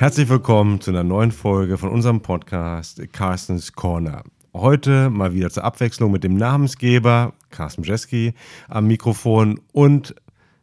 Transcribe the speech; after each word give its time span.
Herzlich 0.00 0.28
willkommen 0.28 0.80
zu 0.80 0.92
einer 0.92 1.02
neuen 1.02 1.32
Folge 1.32 1.76
von 1.76 1.90
unserem 1.90 2.20
Podcast 2.20 3.02
Carstens 3.12 3.72
Corner. 3.72 4.22
Heute 4.54 5.10
mal 5.10 5.34
wieder 5.34 5.50
zur 5.50 5.64
Abwechslung 5.64 6.12
mit 6.12 6.22
dem 6.22 6.36
Namensgeber 6.36 7.32
Carsten 7.50 7.82
Jeski 7.82 8.32
am 8.68 8.86
Mikrofon 8.86 9.60
und 9.72 10.14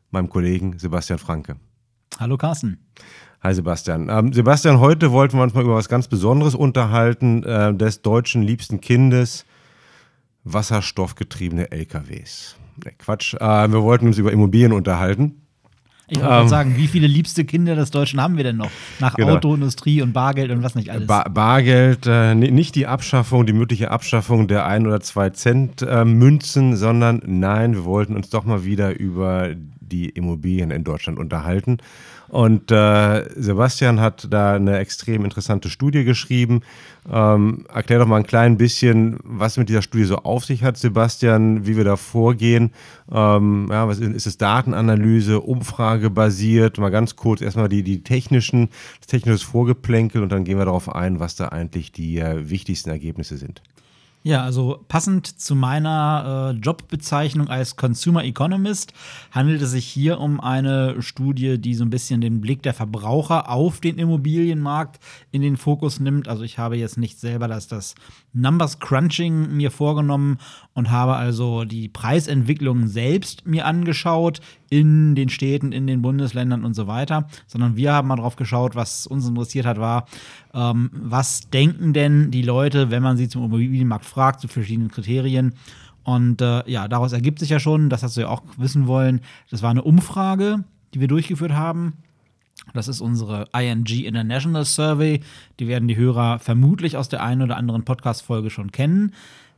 meinem 0.09 0.29
Kollegen 0.29 0.79
Sebastian 0.79 1.19
Franke. 1.19 1.57
Hallo 2.17 2.37
Carsten. 2.37 2.79
Hi 3.43 3.53
Sebastian. 3.53 4.07
Ähm, 4.07 4.31
Sebastian, 4.31 4.79
heute 4.79 5.11
wollten 5.11 5.37
wir 5.37 5.43
uns 5.43 5.53
mal 5.53 5.65
über 5.65 5.75
was 5.75 5.89
ganz 5.89 6.07
Besonderes 6.07 6.55
unterhalten, 6.55 7.43
äh, 7.43 7.73
des 7.73 8.01
deutschen 8.01 8.41
liebsten 8.41 8.79
Kindes, 8.79 9.45
wasserstoffgetriebene 10.45 11.73
LKWs. 11.73 12.55
Nee, 12.85 12.93
Quatsch, 12.97 13.33
äh, 13.33 13.69
wir 13.69 13.83
wollten 13.83 14.07
uns 14.07 14.17
über 14.17 14.31
Immobilien 14.31 14.71
unterhalten. 14.71 15.44
Ich 16.07 16.19
wollte 16.19 16.33
ähm, 16.33 16.47
sagen, 16.47 16.77
wie 16.77 16.87
viele 16.87 17.07
liebste 17.07 17.45
Kinder 17.45 17.75
des 17.75 17.89
Deutschen 17.89 18.21
haben 18.21 18.37
wir 18.37 18.43
denn 18.43 18.57
noch? 18.57 18.69
Nach 18.99 19.15
genau. 19.15 19.33
Autoindustrie 19.33 20.03
und 20.03 20.13
Bargeld 20.13 20.51
und 20.51 20.61
was 20.61 20.75
nicht 20.75 20.91
alles. 20.91 21.07
Bar 21.07 21.29
Bargeld, 21.29 22.05
äh, 22.05 22.35
nicht 22.35 22.75
die 22.75 22.85
Abschaffung, 22.85 23.45
die 23.45 23.53
mögliche 23.53 23.89
Abschaffung 23.89 24.47
der 24.47 24.65
ein 24.67 24.85
oder 24.85 25.01
zwei 25.01 25.31
Cent 25.31 25.81
äh, 25.81 26.05
Münzen, 26.05 26.77
sondern 26.77 27.21
nein, 27.25 27.73
wir 27.73 27.85
wollten 27.85 28.15
uns 28.15 28.29
doch 28.29 28.45
mal 28.45 28.63
wieder 28.63 28.97
über 28.99 29.49
die 29.91 30.09
Immobilien 30.09 30.71
in 30.71 30.83
Deutschland 30.83 31.19
unterhalten. 31.19 31.77
Und 32.27 32.71
äh, 32.71 33.23
Sebastian 33.35 33.99
hat 33.99 34.27
da 34.31 34.55
eine 34.55 34.79
extrem 34.79 35.25
interessante 35.25 35.69
Studie 35.69 36.03
geschrieben. 36.03 36.61
Ähm, 37.11 37.65
erklär 37.71 37.99
doch 37.99 38.07
mal 38.07 38.17
ein 38.17 38.25
klein 38.25 38.57
bisschen, 38.57 39.19
was 39.23 39.57
mit 39.57 39.69
dieser 39.69 39.83
Studie 39.83 40.05
so 40.05 40.17
auf 40.17 40.43
sich 40.43 40.63
hat, 40.63 40.77
Sebastian, 40.77 41.67
wie 41.67 41.77
wir 41.77 41.83
da 41.83 41.97
vorgehen. 41.97 42.71
Ähm, 43.11 43.67
ja, 43.69 43.87
was 43.87 43.99
ist, 43.99 44.11
ist 44.11 44.25
es 44.25 44.37
Datenanalyse, 44.37 45.39
Umfrage 45.39 46.09
basiert? 46.09 46.79
Mal 46.79 46.89
ganz 46.89 47.15
kurz 47.15 47.41
erstmal 47.41 47.69
die, 47.69 47.83
die 47.83 48.01
technischen, 48.01 48.69
das 48.99 49.07
technische 49.07 49.45
Vorgeplänkel 49.45 50.23
und 50.23 50.31
dann 50.31 50.45
gehen 50.45 50.57
wir 50.57 50.65
darauf 50.65 50.93
ein, 50.93 51.19
was 51.19 51.35
da 51.35 51.49
eigentlich 51.49 51.91
die 51.91 52.17
äh, 52.17 52.49
wichtigsten 52.49 52.89
Ergebnisse 52.89 53.37
sind. 53.37 53.61
Ja, 54.27 54.41
also 54.41 54.83
passend 54.87 55.27
zu 55.27 55.53
meiner 55.53 56.55
äh, 56.55 56.57
Jobbezeichnung 56.57 57.47
als 57.47 57.75
Consumer 57.75 58.23
Economist 58.23 58.91
handelt 59.29 59.61
es 59.61 59.69
sich 59.69 59.85
hier 59.85 60.19
um 60.19 60.39
eine 60.39 60.99
Studie, 61.03 61.59
die 61.59 61.75
so 61.75 61.85
ein 61.85 61.91
bisschen 61.91 62.21
den 62.21 62.41
Blick 62.41 62.63
der 62.63 62.73
Verbraucher 62.73 63.51
auf 63.51 63.81
den 63.81 63.99
Immobilienmarkt 63.99 64.99
in 65.31 65.43
den 65.43 65.57
Fokus 65.57 65.99
nimmt. 65.99 66.27
Also 66.27 66.41
ich 66.41 66.57
habe 66.57 66.75
jetzt 66.75 66.97
nicht 66.97 67.19
selber 67.19 67.47
das, 67.47 67.67
das 67.67 67.93
Numbers 68.33 68.79
Crunching 68.79 69.55
mir 69.55 69.69
vorgenommen 69.69 70.39
und 70.73 70.89
habe 70.89 71.13
also 71.13 71.63
die 71.63 71.87
Preisentwicklung 71.87 72.87
selbst 72.87 73.45
mir 73.45 73.67
angeschaut 73.67 74.41
in 74.75 75.15
den 75.15 75.29
Städten, 75.29 75.71
in 75.71 75.87
den 75.87 76.01
Bundesländern 76.01 76.65
und 76.65 76.73
so 76.73 76.85
weiter, 76.85 77.29
sondern 77.47 77.77
wir 77.77 77.93
haben 77.93 78.09
mal 78.09 78.17
drauf 78.17 78.35
geschaut, 78.35 78.75
was 78.75 79.07
uns 79.07 79.25
interessiert 79.25 79.65
hat, 79.65 79.79
war, 79.79 80.05
ähm, 80.53 80.89
was 80.91 81.49
denken 81.49 81.93
denn 81.93 82.29
die 82.29 82.41
Leute, 82.41 82.91
wenn 82.91 83.01
man 83.01 83.15
sie 83.15 83.29
zum 83.29 83.45
Immobilienmarkt 83.45 84.03
fragt, 84.03 84.41
zu 84.41 84.49
verschiedenen 84.49 84.91
Kriterien. 84.91 85.53
Und 86.03 86.41
äh, 86.41 86.69
ja, 86.69 86.89
daraus 86.89 87.13
ergibt 87.13 87.39
sich 87.39 87.49
ja 87.49 87.59
schon, 87.61 87.89
das 87.89 88.03
hast 88.03 88.17
du 88.17 88.21
ja 88.21 88.27
auch 88.27 88.43
wissen 88.57 88.85
wollen, 88.85 89.21
das 89.49 89.61
war 89.61 89.71
eine 89.71 89.81
Umfrage, 89.81 90.65
die 90.93 90.99
wir 90.99 91.07
durchgeführt 91.07 91.53
haben. 91.53 91.93
Das 92.73 92.89
ist 92.89 92.99
unsere 92.99 93.47
ING 93.57 93.85
International 93.85 94.65
Survey. 94.65 95.21
Die 95.61 95.67
werden 95.69 95.87
die 95.87 95.95
Hörer 95.95 96.39
vermutlich 96.39 96.97
aus 96.97 97.07
der 97.07 97.23
einen 97.23 97.43
oder 97.43 97.55
anderen 97.55 97.85
Podcast-Folge 97.85 98.49
schon 98.49 98.73
kennen. 98.73 99.13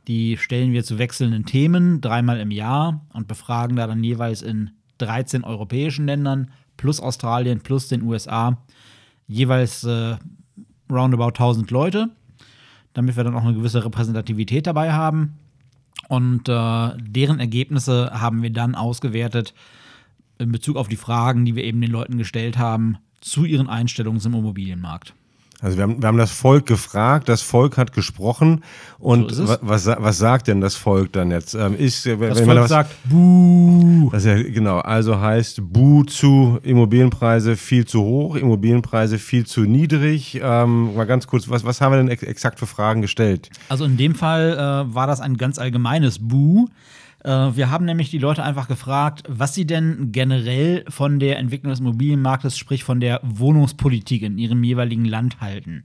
Die 0.06 0.36
stellen 0.36 0.72
wir 0.72 0.84
zu 0.84 0.98
wechselnden 0.98 1.44
Themen 1.44 2.00
dreimal 2.00 2.38
im 2.38 2.50
Jahr 2.50 3.04
und 3.12 3.26
befragen 3.26 3.76
da 3.76 3.86
dann 3.86 4.04
jeweils 4.04 4.42
in 4.42 4.70
13 4.98 5.44
europäischen 5.44 6.06
Ländern 6.06 6.50
plus 6.76 7.00
Australien 7.00 7.60
plus 7.60 7.88
den 7.88 8.02
USA 8.02 8.58
jeweils 9.26 9.84
äh, 9.84 10.16
roundabout 10.90 11.28
1000 11.28 11.70
Leute, 11.70 12.08
damit 12.94 13.16
wir 13.16 13.24
dann 13.24 13.34
auch 13.34 13.44
eine 13.44 13.54
gewisse 13.54 13.84
Repräsentativität 13.84 14.66
dabei 14.66 14.92
haben. 14.92 15.38
Und 16.08 16.48
äh, 16.48 16.90
deren 16.96 17.38
Ergebnisse 17.38 18.10
haben 18.12 18.42
wir 18.42 18.50
dann 18.50 18.74
ausgewertet 18.74 19.54
in 20.38 20.52
Bezug 20.52 20.76
auf 20.76 20.88
die 20.88 20.96
Fragen, 20.96 21.44
die 21.44 21.54
wir 21.54 21.64
eben 21.64 21.80
den 21.80 21.90
Leuten 21.90 22.16
gestellt 22.16 22.56
haben, 22.56 22.98
zu 23.20 23.44
ihren 23.44 23.68
Einstellungen 23.68 24.20
zum 24.20 24.34
Immobilienmarkt. 24.34 25.14
Also 25.60 25.76
wir 25.76 25.82
haben, 25.82 26.00
wir 26.00 26.06
haben 26.06 26.18
das 26.18 26.30
Volk 26.30 26.66
gefragt, 26.66 27.28
das 27.28 27.42
Volk 27.42 27.78
hat 27.78 27.92
gesprochen 27.92 28.62
und 28.98 29.32
so 29.32 29.48
was, 29.60 29.86
was 29.86 30.18
sagt 30.18 30.46
denn 30.46 30.60
das 30.60 30.76
Volk 30.76 31.12
dann 31.12 31.32
jetzt? 31.32 31.54
Ähm, 31.54 31.74
ist, 31.76 32.06
wenn, 32.06 32.20
das 32.20 32.40
Volk 32.40 32.58
was, 32.60 32.68
sagt 32.68 32.94
Buh. 33.04 34.08
Das 34.12 34.24
ja, 34.24 34.40
genau, 34.40 34.78
also 34.78 35.20
heißt 35.20 35.72
Buh 35.72 36.04
zu 36.04 36.60
Immobilienpreise 36.62 37.56
viel 37.56 37.86
zu 37.86 38.02
hoch, 38.02 38.36
Immobilienpreise 38.36 39.18
viel 39.18 39.46
zu 39.46 39.62
niedrig. 39.62 40.40
Ähm, 40.40 40.94
mal 40.94 41.06
ganz 41.06 41.26
kurz, 41.26 41.48
was, 41.48 41.64
was 41.64 41.80
haben 41.80 41.92
wir 41.92 41.96
denn 41.96 42.08
ex 42.08 42.22
exakt 42.22 42.60
für 42.60 42.66
Fragen 42.66 43.02
gestellt? 43.02 43.50
Also 43.68 43.84
in 43.84 43.96
dem 43.96 44.14
Fall 44.14 44.52
äh, 44.52 44.94
war 44.94 45.08
das 45.08 45.20
ein 45.20 45.36
ganz 45.36 45.58
allgemeines 45.58 46.20
Buh. 46.20 46.68
Äh, 47.24 47.30
wir 47.30 47.70
haben 47.70 47.84
nämlich 47.84 48.10
die 48.10 48.18
Leute 48.18 48.42
einfach 48.42 48.68
gefragt, 48.68 49.24
was 49.28 49.54
sie 49.54 49.66
denn 49.66 50.12
generell 50.12 50.84
von 50.88 51.18
der 51.18 51.38
Entwicklung 51.38 51.70
des 51.70 51.80
Immobilienmarktes, 51.80 52.56
sprich 52.56 52.84
von 52.84 53.00
der 53.00 53.20
Wohnungspolitik 53.22 54.22
in 54.22 54.38
ihrem 54.38 54.62
jeweiligen 54.64 55.04
Land 55.04 55.40
halten. 55.40 55.82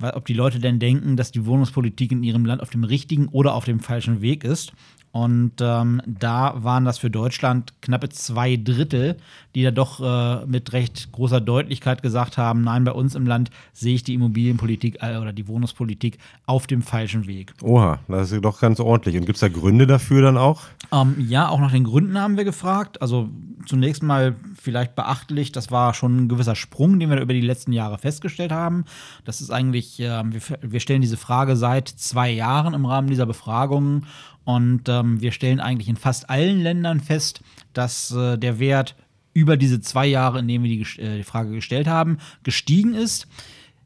Ob 0.00 0.26
die 0.26 0.34
Leute 0.34 0.58
denn 0.58 0.80
denken, 0.80 1.16
dass 1.16 1.30
die 1.30 1.46
Wohnungspolitik 1.46 2.10
in 2.10 2.24
ihrem 2.24 2.44
Land 2.44 2.60
auf 2.60 2.70
dem 2.70 2.82
richtigen 2.82 3.28
oder 3.28 3.54
auf 3.54 3.64
dem 3.64 3.78
falschen 3.78 4.20
Weg 4.20 4.42
ist. 4.42 4.72
Und 5.12 5.52
ähm, 5.60 6.00
da 6.06 6.54
waren 6.56 6.86
das 6.86 6.96
für 6.96 7.10
Deutschland 7.10 7.74
knappe 7.82 8.08
zwei 8.08 8.56
Drittel, 8.56 9.16
die 9.54 9.62
da 9.62 9.70
doch 9.70 10.00
äh, 10.00 10.46
mit 10.46 10.72
recht 10.72 11.12
großer 11.12 11.42
Deutlichkeit 11.42 12.02
gesagt 12.02 12.38
haben, 12.38 12.62
nein, 12.62 12.84
bei 12.84 12.92
uns 12.92 13.14
im 13.14 13.26
Land 13.26 13.50
sehe 13.74 13.94
ich 13.94 14.02
die 14.02 14.14
Immobilienpolitik 14.14 15.02
äh, 15.02 15.18
oder 15.18 15.34
die 15.34 15.46
Wohnungspolitik 15.48 16.16
auf 16.46 16.66
dem 16.66 16.80
falschen 16.80 17.26
Weg. 17.26 17.52
Oha, 17.62 17.98
das 18.08 18.32
ist 18.32 18.42
doch 18.42 18.58
ganz 18.58 18.80
ordentlich. 18.80 19.16
Und 19.16 19.26
gibt 19.26 19.36
es 19.36 19.40
da 19.40 19.48
Gründe 19.48 19.86
dafür 19.86 20.22
dann 20.22 20.38
auch? 20.38 20.62
Ähm, 20.90 21.16
ja, 21.28 21.50
auch 21.50 21.60
nach 21.60 21.72
den 21.72 21.84
Gründen 21.84 22.18
haben 22.18 22.38
wir 22.38 22.44
gefragt. 22.44 23.02
Also 23.02 23.28
zunächst 23.66 24.02
mal 24.02 24.34
vielleicht 24.58 24.94
beachtlich, 24.94 25.52
das 25.52 25.70
war 25.70 25.92
schon 25.92 26.24
ein 26.24 26.28
gewisser 26.28 26.56
Sprung, 26.56 26.98
den 26.98 27.10
wir 27.10 27.20
über 27.20 27.34
die 27.34 27.42
letzten 27.42 27.72
Jahre 27.72 27.98
festgestellt 27.98 28.50
haben. 28.50 28.86
Das 29.26 29.42
ist 29.42 29.50
eigentlich, 29.50 30.00
äh, 30.00 30.22
wir, 30.24 30.40
wir 30.62 30.80
stellen 30.80 31.02
diese 31.02 31.18
Frage 31.18 31.56
seit 31.56 31.88
zwei 31.88 32.30
Jahren 32.30 32.72
im 32.72 32.86
Rahmen 32.86 33.08
dieser 33.08 33.26
Befragungen 33.26 34.06
und 34.44 34.88
ähm, 34.88 35.20
wir 35.20 35.32
stellen 35.32 35.60
eigentlich 35.60 35.88
in 35.88 35.96
fast 35.96 36.28
allen 36.28 36.60
Ländern 36.60 37.00
fest, 37.00 37.40
dass 37.72 38.10
äh, 38.12 38.36
der 38.38 38.58
Wert 38.58 38.96
über 39.34 39.56
diese 39.56 39.80
zwei 39.80 40.06
Jahre, 40.06 40.40
in 40.40 40.48
denen 40.48 40.64
wir 40.64 40.70
die, 40.70 41.00
äh, 41.00 41.18
die 41.18 41.24
Frage 41.24 41.50
gestellt 41.50 41.86
haben, 41.86 42.18
gestiegen 42.42 42.94
ist. 42.94 43.26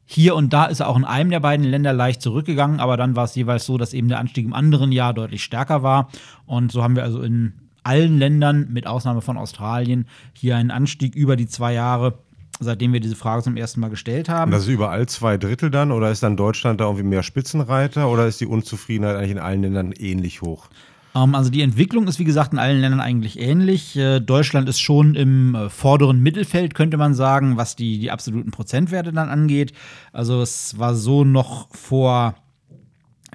Hier 0.05 0.35
und 0.35 0.53
da 0.53 0.65
ist 0.65 0.79
er 0.79 0.87
auch 0.87 0.97
in 0.97 1.03
einem 1.03 1.29
der 1.29 1.41
beiden 1.41 1.65
Länder 1.65 1.91
leicht 1.91 2.21
zurückgegangen, 2.21 2.79
aber 2.79 2.95
dann 2.95 3.15
war 3.15 3.25
es 3.25 3.35
jeweils 3.35 3.65
so, 3.65 3.77
dass 3.77 3.93
eben 3.93 4.07
der 4.07 4.19
Anstieg 4.19 4.45
im 4.45 4.53
anderen 4.53 4.91
Jahr 4.91 5.13
deutlich 5.13 5.43
stärker 5.43 5.83
war. 5.83 6.09
Und 6.45 6.71
so 6.71 6.81
haben 6.81 6.95
wir 6.95 7.03
also 7.03 7.21
in 7.21 7.53
allen 7.83 8.17
Ländern, 8.17 8.67
mit 8.71 8.87
Ausnahme 8.87 9.21
von 9.21 9.37
Australien, 9.37 10.07
hier 10.33 10.55
einen 10.55 10.71
Anstieg 10.71 11.15
über 11.15 11.35
die 11.35 11.47
zwei 11.47 11.73
Jahre 11.73 12.19
seitdem 12.59 12.93
wir 12.93 12.99
diese 12.99 13.15
Frage 13.15 13.43
zum 13.43 13.57
ersten 13.57 13.79
Mal 13.79 13.89
gestellt 13.89 14.29
haben. 14.29 14.51
Das 14.51 14.63
ist 14.63 14.69
überall 14.69 15.07
zwei 15.07 15.37
Drittel 15.37 15.69
dann 15.69 15.91
oder 15.91 16.11
ist 16.11 16.23
dann 16.23 16.37
Deutschland 16.37 16.81
da 16.81 16.85
irgendwie 16.85 17.03
mehr 17.03 17.23
Spitzenreiter 17.23 18.09
oder 18.09 18.27
ist 18.27 18.41
die 18.41 18.45
Unzufriedenheit 18.45 19.15
eigentlich 19.15 19.31
in 19.31 19.39
allen 19.39 19.61
Ländern 19.61 19.91
ähnlich 19.91 20.41
hoch? 20.41 20.69
Ähm, 21.15 21.35
also 21.35 21.49
die 21.49 21.61
Entwicklung 21.61 22.07
ist 22.07 22.19
wie 22.19 22.23
gesagt 22.23 22.53
in 22.53 22.59
allen 22.59 22.81
Ländern 22.81 23.01
eigentlich 23.01 23.39
ähnlich. 23.39 23.95
Äh, 23.95 24.19
Deutschland 24.19 24.69
ist 24.69 24.79
schon 24.79 25.15
im 25.15 25.55
äh, 25.55 25.69
vorderen 25.69 26.21
Mittelfeld, 26.21 26.75
könnte 26.75 26.97
man 26.97 27.13
sagen, 27.13 27.57
was 27.57 27.75
die, 27.75 27.99
die 27.99 28.11
absoluten 28.11 28.51
Prozentwerte 28.51 29.11
dann 29.11 29.29
angeht. 29.29 29.73
Also 30.13 30.41
es 30.41 30.77
war 30.77 30.95
so 30.95 31.23
noch 31.23 31.67
vor 31.73 32.35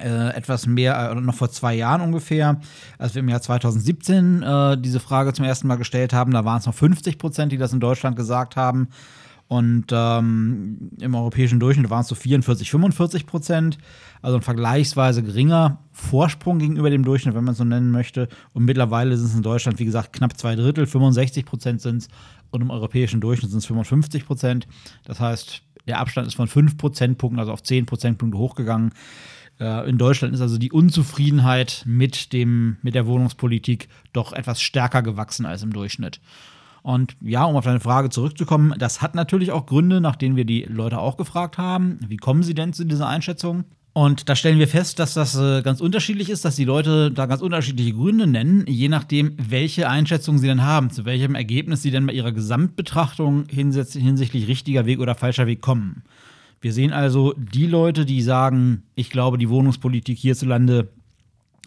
äh, 0.03 0.35
etwas 0.35 0.67
mehr, 0.67 1.11
äh, 1.11 1.15
noch 1.15 1.35
vor 1.35 1.49
zwei 1.49 1.73
Jahren 1.75 2.01
ungefähr, 2.01 2.59
als 2.97 3.15
wir 3.15 3.21
im 3.21 3.29
Jahr 3.29 3.41
2017 3.41 4.43
äh, 4.43 4.77
diese 4.77 4.99
Frage 4.99 5.33
zum 5.33 5.45
ersten 5.45 5.67
Mal 5.67 5.77
gestellt 5.77 6.13
haben, 6.13 6.33
da 6.33 6.45
waren 6.45 6.59
es 6.59 6.65
noch 6.65 6.73
50 6.73 7.17
Prozent, 7.17 7.51
die 7.51 7.57
das 7.57 7.73
in 7.73 7.79
Deutschland 7.79 8.15
gesagt 8.15 8.55
haben. 8.55 8.89
Und 9.47 9.87
ähm, 9.91 10.89
im 10.99 11.15
europäischen 11.15 11.59
Durchschnitt 11.59 11.89
waren 11.89 12.01
es 12.01 12.07
so 12.07 12.15
44, 12.15 12.71
45 12.71 13.27
Prozent. 13.27 13.77
Also 14.21 14.37
ein 14.37 14.41
vergleichsweise 14.41 15.21
geringer 15.21 15.79
Vorsprung 15.91 16.59
gegenüber 16.59 16.89
dem 16.89 17.03
Durchschnitt, 17.03 17.35
wenn 17.35 17.43
man 17.43 17.51
es 17.51 17.59
so 17.59 17.63
nennen 17.63 17.91
möchte. 17.91 18.29
Und 18.53 18.65
mittlerweile 18.65 19.15
sind 19.15 19.27
es 19.27 19.35
in 19.35 19.43
Deutschland, 19.43 19.79
wie 19.79 19.85
gesagt, 19.85 20.13
knapp 20.13 20.37
zwei 20.37 20.55
Drittel, 20.55 20.87
65 20.87 21.45
Prozent 21.45 21.81
sind 21.81 21.97
es. 21.97 22.07
Und 22.49 22.61
im 22.61 22.71
europäischen 22.71 23.21
Durchschnitt 23.21 23.51
sind 23.51 23.59
es 23.59 23.65
55 23.65 24.25
Prozent. 24.25 24.67
Das 25.05 25.19
heißt, 25.19 25.61
der 25.87 25.99
Abstand 25.99 26.27
ist 26.27 26.35
von 26.35 26.47
5 26.47 26.77
Prozentpunkten, 26.77 27.39
also 27.39 27.51
auf 27.51 27.61
10 27.61 27.85
Prozentpunkte 27.85 28.37
hochgegangen. 28.37 28.91
Äh, 29.59 29.89
in 29.89 29.97
Deutschland 29.97 30.33
ist 30.33 30.41
also 30.41 30.57
die 30.57 30.71
Unzufriedenheit 30.71 31.83
mit, 31.85 32.33
dem, 32.33 32.77
mit 32.81 32.95
der 32.95 33.07
Wohnungspolitik 33.07 33.87
doch 34.11 34.33
etwas 34.33 34.61
stärker 34.61 35.01
gewachsen 35.01 35.45
als 35.45 35.63
im 35.63 35.73
Durchschnitt. 35.73 36.19
Und 36.81 37.15
ja, 37.21 37.45
um 37.45 37.55
auf 37.55 37.63
deine 37.63 37.79
Frage 37.79 38.09
zurückzukommen, 38.09 38.73
das 38.77 39.01
hat 39.01 39.15
natürlich 39.15 39.51
auch 39.51 39.65
Gründe, 39.65 40.01
nach 40.01 40.17
denen 40.17 40.35
wir 40.35 40.45
die 40.45 40.63
Leute 40.63 40.99
auch 40.99 41.15
gefragt 41.15 41.57
haben. 41.57 41.97
Wie 42.07 42.17
kommen 42.17 42.43
sie 42.43 42.53
denn 42.53 42.73
zu 42.73 42.83
dieser 42.83 43.07
Einschätzung? 43.07 43.63
Und 43.93 44.27
da 44.27 44.35
stellen 44.35 44.57
wir 44.57 44.67
fest, 44.67 44.97
dass 44.97 45.13
das 45.13 45.35
äh, 45.35 45.61
ganz 45.61 45.79
unterschiedlich 45.79 46.31
ist, 46.31 46.43
dass 46.43 46.55
die 46.55 46.65
Leute 46.65 47.11
da 47.11 47.27
ganz 47.27 47.41
unterschiedliche 47.41 47.93
Gründe 47.93 48.25
nennen, 48.25 48.65
je 48.67 48.89
nachdem, 48.89 49.37
welche 49.37 49.87
Einschätzung 49.87 50.39
sie 50.39 50.47
denn 50.47 50.63
haben, 50.63 50.89
zu 50.89 51.05
welchem 51.05 51.35
Ergebnis 51.35 51.83
sie 51.83 51.91
denn 51.91 52.07
bei 52.07 52.13
ihrer 52.13 52.31
Gesamtbetrachtung 52.31 53.45
hinsichtlich 53.47 54.47
richtiger 54.47 54.87
Weg 54.87 54.99
oder 54.99 55.13
falscher 55.13 55.45
Weg 55.45 55.61
kommen. 55.61 56.03
Wir 56.63 56.71
sehen 56.71 56.93
also 56.93 57.33
die 57.37 57.67
Leute, 57.67 58.05
die 58.05 58.21
sagen, 58.21 58.83
ich 58.95 59.09
glaube, 59.09 59.37
die 59.37 59.49
Wohnungspolitik 59.49 60.17
hierzulande 60.17 60.93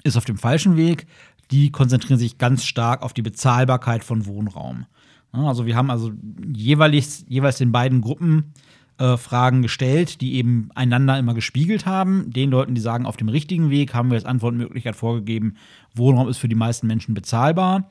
ist 0.04 0.16
auf 0.16 0.24
dem 0.24 0.38
falschen 0.38 0.78
Weg, 0.78 1.06
die 1.50 1.70
konzentrieren 1.70 2.18
sich 2.18 2.38
ganz 2.38 2.64
stark 2.64 3.02
auf 3.02 3.12
die 3.12 3.20
Bezahlbarkeit 3.20 4.04
von 4.04 4.24
Wohnraum. 4.24 4.86
Also 5.32 5.66
wir 5.66 5.76
haben 5.76 5.90
also 5.90 6.12
jeweils, 6.50 7.26
jeweils 7.28 7.58
den 7.58 7.72
beiden 7.72 8.00
Gruppen 8.00 8.54
äh, 8.96 9.18
Fragen 9.18 9.60
gestellt, 9.60 10.22
die 10.22 10.36
eben 10.36 10.70
einander 10.74 11.18
immer 11.18 11.34
gespiegelt 11.34 11.84
haben. 11.84 12.30
Den 12.30 12.50
Leuten, 12.50 12.74
die 12.74 12.80
sagen, 12.80 13.04
auf 13.04 13.18
dem 13.18 13.28
richtigen 13.28 13.68
Weg, 13.68 13.92
haben 13.92 14.08
wir 14.08 14.14
als 14.14 14.24
Antwortmöglichkeit 14.24 14.96
vorgegeben, 14.96 15.56
Wohnraum 15.94 16.26
ist 16.26 16.38
für 16.38 16.48
die 16.48 16.54
meisten 16.54 16.86
Menschen 16.86 17.12
bezahlbar. 17.12 17.90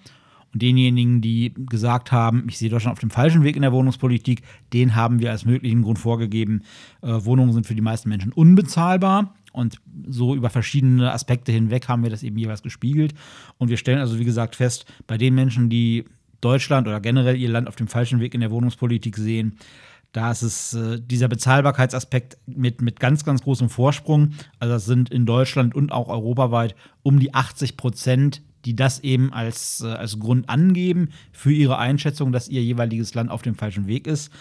Und 0.56 0.62
denjenigen, 0.62 1.19
die 1.19 1.54
gesagt 1.54 2.13
haben, 2.13 2.46
ich 2.48 2.57
sehe 2.57 2.69
Deutschland 2.69 2.94
auf 2.94 3.02
dem 3.02 3.10
falschen 3.10 3.44
Weg 3.44 3.57
in 3.57 3.62
der 3.62 3.74
Wohnungspolitik, 3.74 4.42
den 4.72 4.96
haben 4.96 5.19
wir 5.19 5.31
als 5.31 5.44
möglichen 5.44 5.81
Grund 5.81 6.00
vorgegeben, 6.00 6.62
äh, 7.02 7.10
Wohnungen 7.25 7.52
sind 7.52 7.68
für 7.68 7.75
die 7.75 7.81
meisten 7.81 8.07
Menschen 8.07 8.31
unbezahlbar. 8.31 9.36
Und 9.52 9.81
so 10.07 10.34
über 10.34 10.50
verschiedene 10.50 11.12
Aspekte 11.12 11.52
hinweg 11.52 11.90
haben 11.90 12.04
wir 12.04 12.10
das 12.10 12.24
eben 12.24 12.38
jeweils 12.38 12.63
gespiegelt. 12.63 13.13
Und 13.57 13.68
wir 13.68 13.75
stellen 13.75 14.00
also, 14.00 14.18
wie 14.18 14.24
gesagt, 14.24 14.56
fest, 14.56 14.86
bei 15.07 15.18
den 15.18 15.36
Menschen, 15.36 15.69
die 15.69 16.06
Deutschland 16.40 16.88
oder 16.88 17.01
generell 17.01 17.36
ihr 17.36 17.50
Land 17.50 17.68
auf 17.68 17.75
dem 17.75 17.90
falschen 17.90 18.22
Weg 18.22 18.34
in 18.34 18.40
der 18.40 18.51
Wohnungspolitik 18.51 19.18
sehen, 19.18 19.58
da 20.13 20.31
ist 20.31 20.42
es 20.42 20.74
äh, 20.74 21.01
dieser 21.01 21.28
Bezahlbarkeitsaspekt 21.28 22.38
mit, 22.46 22.81
mit 22.81 23.01
ganz, 23.01 23.25
ganz 23.25 23.42
großem 23.42 23.68
Vorsprung. 23.68 24.30
Also 24.60 24.75
das 24.75 24.86
sind 24.86 25.10
in 25.10 25.25
Deutschland 25.25 25.75
und 25.75 25.92
auch 25.92 26.08
europaweit 26.08 26.75
um 27.04 27.19
die 27.19 27.34
80 27.34 27.75
Prozent, 27.75 28.42
die 28.66 28.76
das 28.76 29.00
eben 29.02 29.32
als, 29.32 29.82
äh, 29.82 29.88
als 29.88 30.20
Grund 30.20 30.50
angeben 30.50 31.10
für 31.32 31.52
ihre 31.52 31.78
Einschätzung, 31.78 32.32
dass 32.32 32.50
ihr 32.50 32.64
jeweiliges 32.64 33.14
Land 33.14 33.32
auf 33.32 33.42
dem 33.42 33.56
falschen 33.56 33.88
Weg 33.88 34.08
ist. 34.08 34.32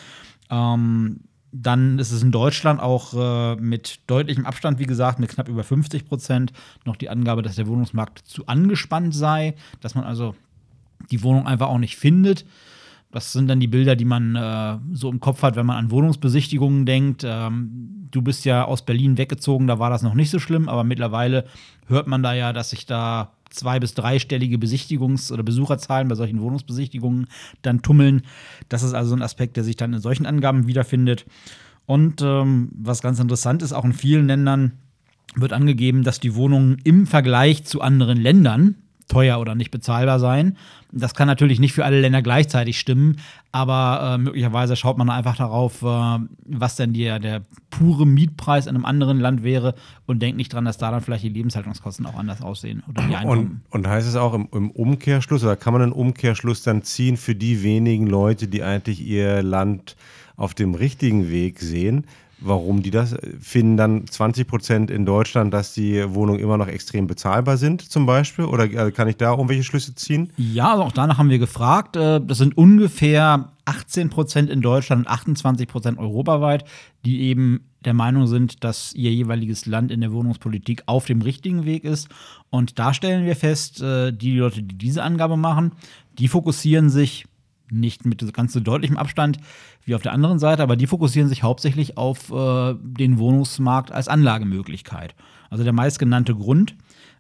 Ähm, 0.51 1.21
dann 1.53 2.01
ist 2.01 2.11
es 2.11 2.23
in 2.23 2.33
Deutschland 2.33 2.81
auch 2.81 3.15
äh, 3.15 3.57
mit 3.57 4.01
deutlichem 4.09 4.45
Abstand, 4.45 4.81
wie 4.81 4.87
gesagt, 4.87 5.21
mit 5.21 5.31
knapp 5.31 5.49
über 5.49 5.63
50 5.63 6.07
Prozent 6.07 6.53
noch 6.85 6.97
die 6.97 7.09
Angabe, 7.09 7.43
dass 7.43 7.55
der 7.55 7.69
Wohnungsmarkt 7.69 8.19
zu 8.27 8.47
angespannt 8.47 9.15
sei, 9.15 9.55
dass 9.81 9.95
man 9.95 10.05
also 10.05 10.35
die 11.13 11.23
Wohnung 11.23 11.47
einfach 11.47 11.69
auch 11.69 11.79
nicht 11.79 11.97
findet. 11.97 12.45
Das 13.13 13.33
sind 13.33 13.47
dann 13.47 13.61
die 13.61 13.69
Bilder, 13.69 13.95
die 13.95 14.05
man 14.05 14.35
äh, 14.35 14.79
so 14.93 15.09
im 15.09 15.21
Kopf 15.21 15.43
hat, 15.43 15.55
wenn 15.55 15.67
man 15.67 15.77
an 15.77 15.93
Wohnungsbesichtigungen 15.93 16.87
denkt. 16.87 17.23
Ähm, 17.25 18.09
du 18.11 18.23
bist 18.23 18.45
ja 18.45 18.65
aus 18.65 18.85
Berlin 18.85 19.17
weggezogen, 19.17 19.69
da 19.69 19.79
war 19.79 19.91
das 19.91 20.03
noch 20.03 20.15
nicht 20.15 20.31
so 20.31 20.41
schlimm, 20.41 20.69
aber 20.69 20.83
mittlerweile 20.83 21.45
hört 21.87 22.09
man 22.09 22.25
da 22.25 22.35
ja, 22.35 22.53
dass 22.53 22.71
sich 22.71 22.87
da 22.87 23.31
zwei- 23.55 23.81
bis 23.81 23.95
dreistellige 23.95 24.57
Besichtigungs- 24.57 25.33
oder 25.33 25.43
Besucherzahlen 25.43 26.09
bei 26.09 26.15
solchen 26.15 26.41
Wohnungsbesichtigungen 26.41 27.27
dann 27.63 27.83
tummeln. 27.83 28.23
Das 28.69 28.83
ist 28.83 28.95
also 28.95 29.15
ein 29.15 29.23
Aspekt, 29.23 29.57
der 29.57 29.65
sich 29.65 29.77
dann 29.77 29.93
in 29.93 30.01
solchen 30.01 30.27
Angaben 30.27 30.67
wiederfindet. 30.67 31.27
Und 31.87 32.23
ähm, 32.23 32.71
was 32.73 33.03
ganz 33.03 33.19
interessant 33.21 33.63
ist, 33.63 33.73
auch 33.73 33.85
in 33.85 33.93
vielen 33.93 34.27
Ländern 34.27 34.73
wird 35.37 35.53
angegeben, 35.53 36.03
dass 36.03 36.21
die 36.21 36.35
Wohnungen 36.35 36.79
im 36.85 37.07
Vergleich 37.07 37.65
zu 37.65 37.81
anderen 37.81 38.21
Ländern, 38.21 38.77
teuer 39.09 39.39
oder 39.39 39.55
nicht 39.55 39.71
bezahlbar 39.71 40.19
sein. 40.19 40.57
Das 40.93 41.15
kann 41.15 41.27
natürlich 41.27 41.59
nicht 41.59 41.73
für 41.73 41.85
alle 41.85 42.01
Länder 42.01 42.23
gleichzeitig 42.23 42.79
stimmen, 42.79 43.17
aber 43.53 44.15
äh, 44.15 44.19
möglicherweise 44.19 44.77
schaut 44.77 44.97
man 44.97 45.11
einfach 45.11 45.37
darauf, 45.37 45.83
äh, 45.83 46.19
was 46.47 46.77
denn 46.77 46.93
die, 46.93 47.05
der 47.05 47.43
pure 47.71 48.07
Mietpreis 48.07 48.67
in 48.67 48.77
einem 48.77 48.85
anderen 48.85 49.19
Land 49.19 49.43
wäre 49.43 49.75
und 50.07 50.23
denkt 50.23 50.37
nicht 50.37 50.53
dran, 50.53 50.65
dass 50.65 50.79
da 50.79 50.91
dann 50.91 51.01
vielleicht 51.01 51.25
die 51.25 51.31
Lebenshaltungskosten 51.31 52.07
auch 52.07 52.17
anders 52.17 52.43
aussehen 52.43 52.83
oder 52.89 53.03
die 53.03 53.27
Und, 53.27 53.63
und 53.71 53.89
heißt 53.89 54.07
es 54.07 54.17
auch 54.17 54.35
im, 54.35 54.49
im, 54.53 54.71
Umkehrschluss 54.71 55.43
oder 55.43 55.57
kann 55.57 55.73
man 55.73 55.83
einen 55.83 55.93
Umkehrschluss 55.93 56.63
dann 56.63 56.83
ziehen 56.83 57.17
für 57.17 57.35
die 57.35 57.63
wenigen 57.63 58.07
Leute, 58.07 58.47
die 58.47 58.63
eigentlich 58.63 59.05
ihr 59.05 59.43
Land 59.43 59.97
auf 60.37 60.55
dem 60.55 60.75
richtigen 60.75 61.31
Weg 61.31 61.59
sehen? 61.59 62.07
Warum 62.47 62.83
die 62.83 62.91
das 62.91 63.17
finden 63.41 63.77
dann 63.77 64.07
20 64.07 64.47
Prozent 64.47 64.91
in 64.91 65.07
Deutschland, 65.07 65.53
dass 65.53 65.75
die 65.75 66.15
Wohnungen 66.15 66.41
immer 66.41 66.57
noch 66.57 66.69
extrem 66.69 67.07
bezahlbar 67.07 67.57
sind, 67.57 67.83
zum 67.83 68.07
Beispiel? 68.07 68.45
Oder 68.45 68.65
äh, 68.65 68.93
kann 68.93 69.09
ich 69.09 69.17
da 69.17 69.33
irgendwelche 69.33 69.65
Schlüsse 69.65 69.95
ziehen? 69.95 70.33
Ja, 70.37 70.73
also 70.73 70.85
auch 70.85 70.93
danach 70.93 71.19
haben 71.19 71.31
wir 71.31 71.39
gefragt. 71.39 71.97
Äh, 71.97 72.21
das 72.21 72.39
sind 72.39 72.57
ungefähr 72.57 73.53
18 73.65 74.11
Prozent 74.11 74.51
in 74.51 74.61
Deutschland 74.61 75.07
und 75.07 75.13
28 75.13 75.69
Prozent 75.69 75.99
europaweit, 75.99 76.65
die 77.05 77.23
eben 77.23 77.65
der 77.85 77.95
Meinung 77.95 78.27
sind, 78.27 78.65
dass 78.65 78.95
ihr 78.95 79.13
jeweiliges 79.13 79.67
Land 79.67 79.91
in 79.91 80.01
der 80.01 80.13
Wohnungspolitik 80.13 80.83
auf 80.87 81.07
dem 81.07 81.23
richtigen 81.23 81.65
Weg 81.65 81.85
ist. 81.85 82.09
Und 82.51 82.79
da 82.79 82.95
stellen 82.95 83.25
wir 83.25 83.37
fest, 83.37 83.83
äh, 83.83 84.13
die 84.13 84.37
Leute, 84.37 84.63
die 84.63 84.77
diese 84.77 85.03
Angabe 85.03 85.37
machen, 85.37 85.73
die 86.19 86.29
fokussieren 86.29 86.91
sich 86.91 87.27
nicht 87.71 88.05
mit 88.05 88.33
ganz 88.33 88.53
so 88.53 88.61
deutlichem 88.61 88.97
Abstand 88.97 89.39
wie 89.85 89.95
auf 89.95 90.03
der 90.03 90.13
anderen 90.13 90.39
Seite, 90.39 90.63
aber 90.63 90.77
die 90.77 90.87
fokussieren 90.87 91.29
sich 91.29 91.43
hauptsächlich 91.43 91.97
auf 91.97 92.31
äh, 92.31 92.75
den 92.81 93.19
Wohnungsmarkt 93.19 93.93
als 93.93 94.09
Anlagemöglichkeit. 94.09 95.15
Also 95.51 95.65
der 95.65 95.73
meistgenannte 95.73 96.35
Grund, 96.35 96.77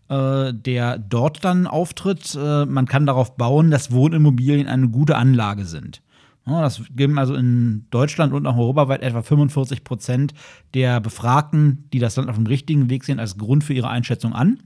äh, 0.08 0.52
der 0.52 0.98
dort 0.98 1.44
dann 1.44 1.66
auftritt, 1.66 2.34
äh, 2.34 2.66
man 2.66 2.86
kann 2.86 3.06
darauf 3.06 3.36
bauen, 3.36 3.70
dass 3.70 3.92
Wohnimmobilien 3.92 4.66
eine 4.66 4.88
gute 4.88 5.16
Anlage 5.16 5.64
sind. 5.64 6.02
Das 6.46 6.82
geben 6.94 7.18
also 7.18 7.34
in 7.34 7.86
Deutschland 7.90 8.34
und 8.34 8.46
auch 8.46 8.58
europaweit 8.58 9.02
etwa 9.02 9.22
45 9.22 9.82
Prozent 9.82 10.34
der 10.74 11.00
Befragten, 11.00 11.88
die 11.92 11.98
das 11.98 12.16
Land 12.16 12.28
auf 12.28 12.36
dem 12.36 12.46
richtigen 12.46 12.90
Weg 12.90 13.04
sehen, 13.04 13.18
als 13.18 13.38
Grund 13.38 13.64
für 13.64 13.72
ihre 13.72 13.88
Einschätzung 13.88 14.34
an. 14.34 14.58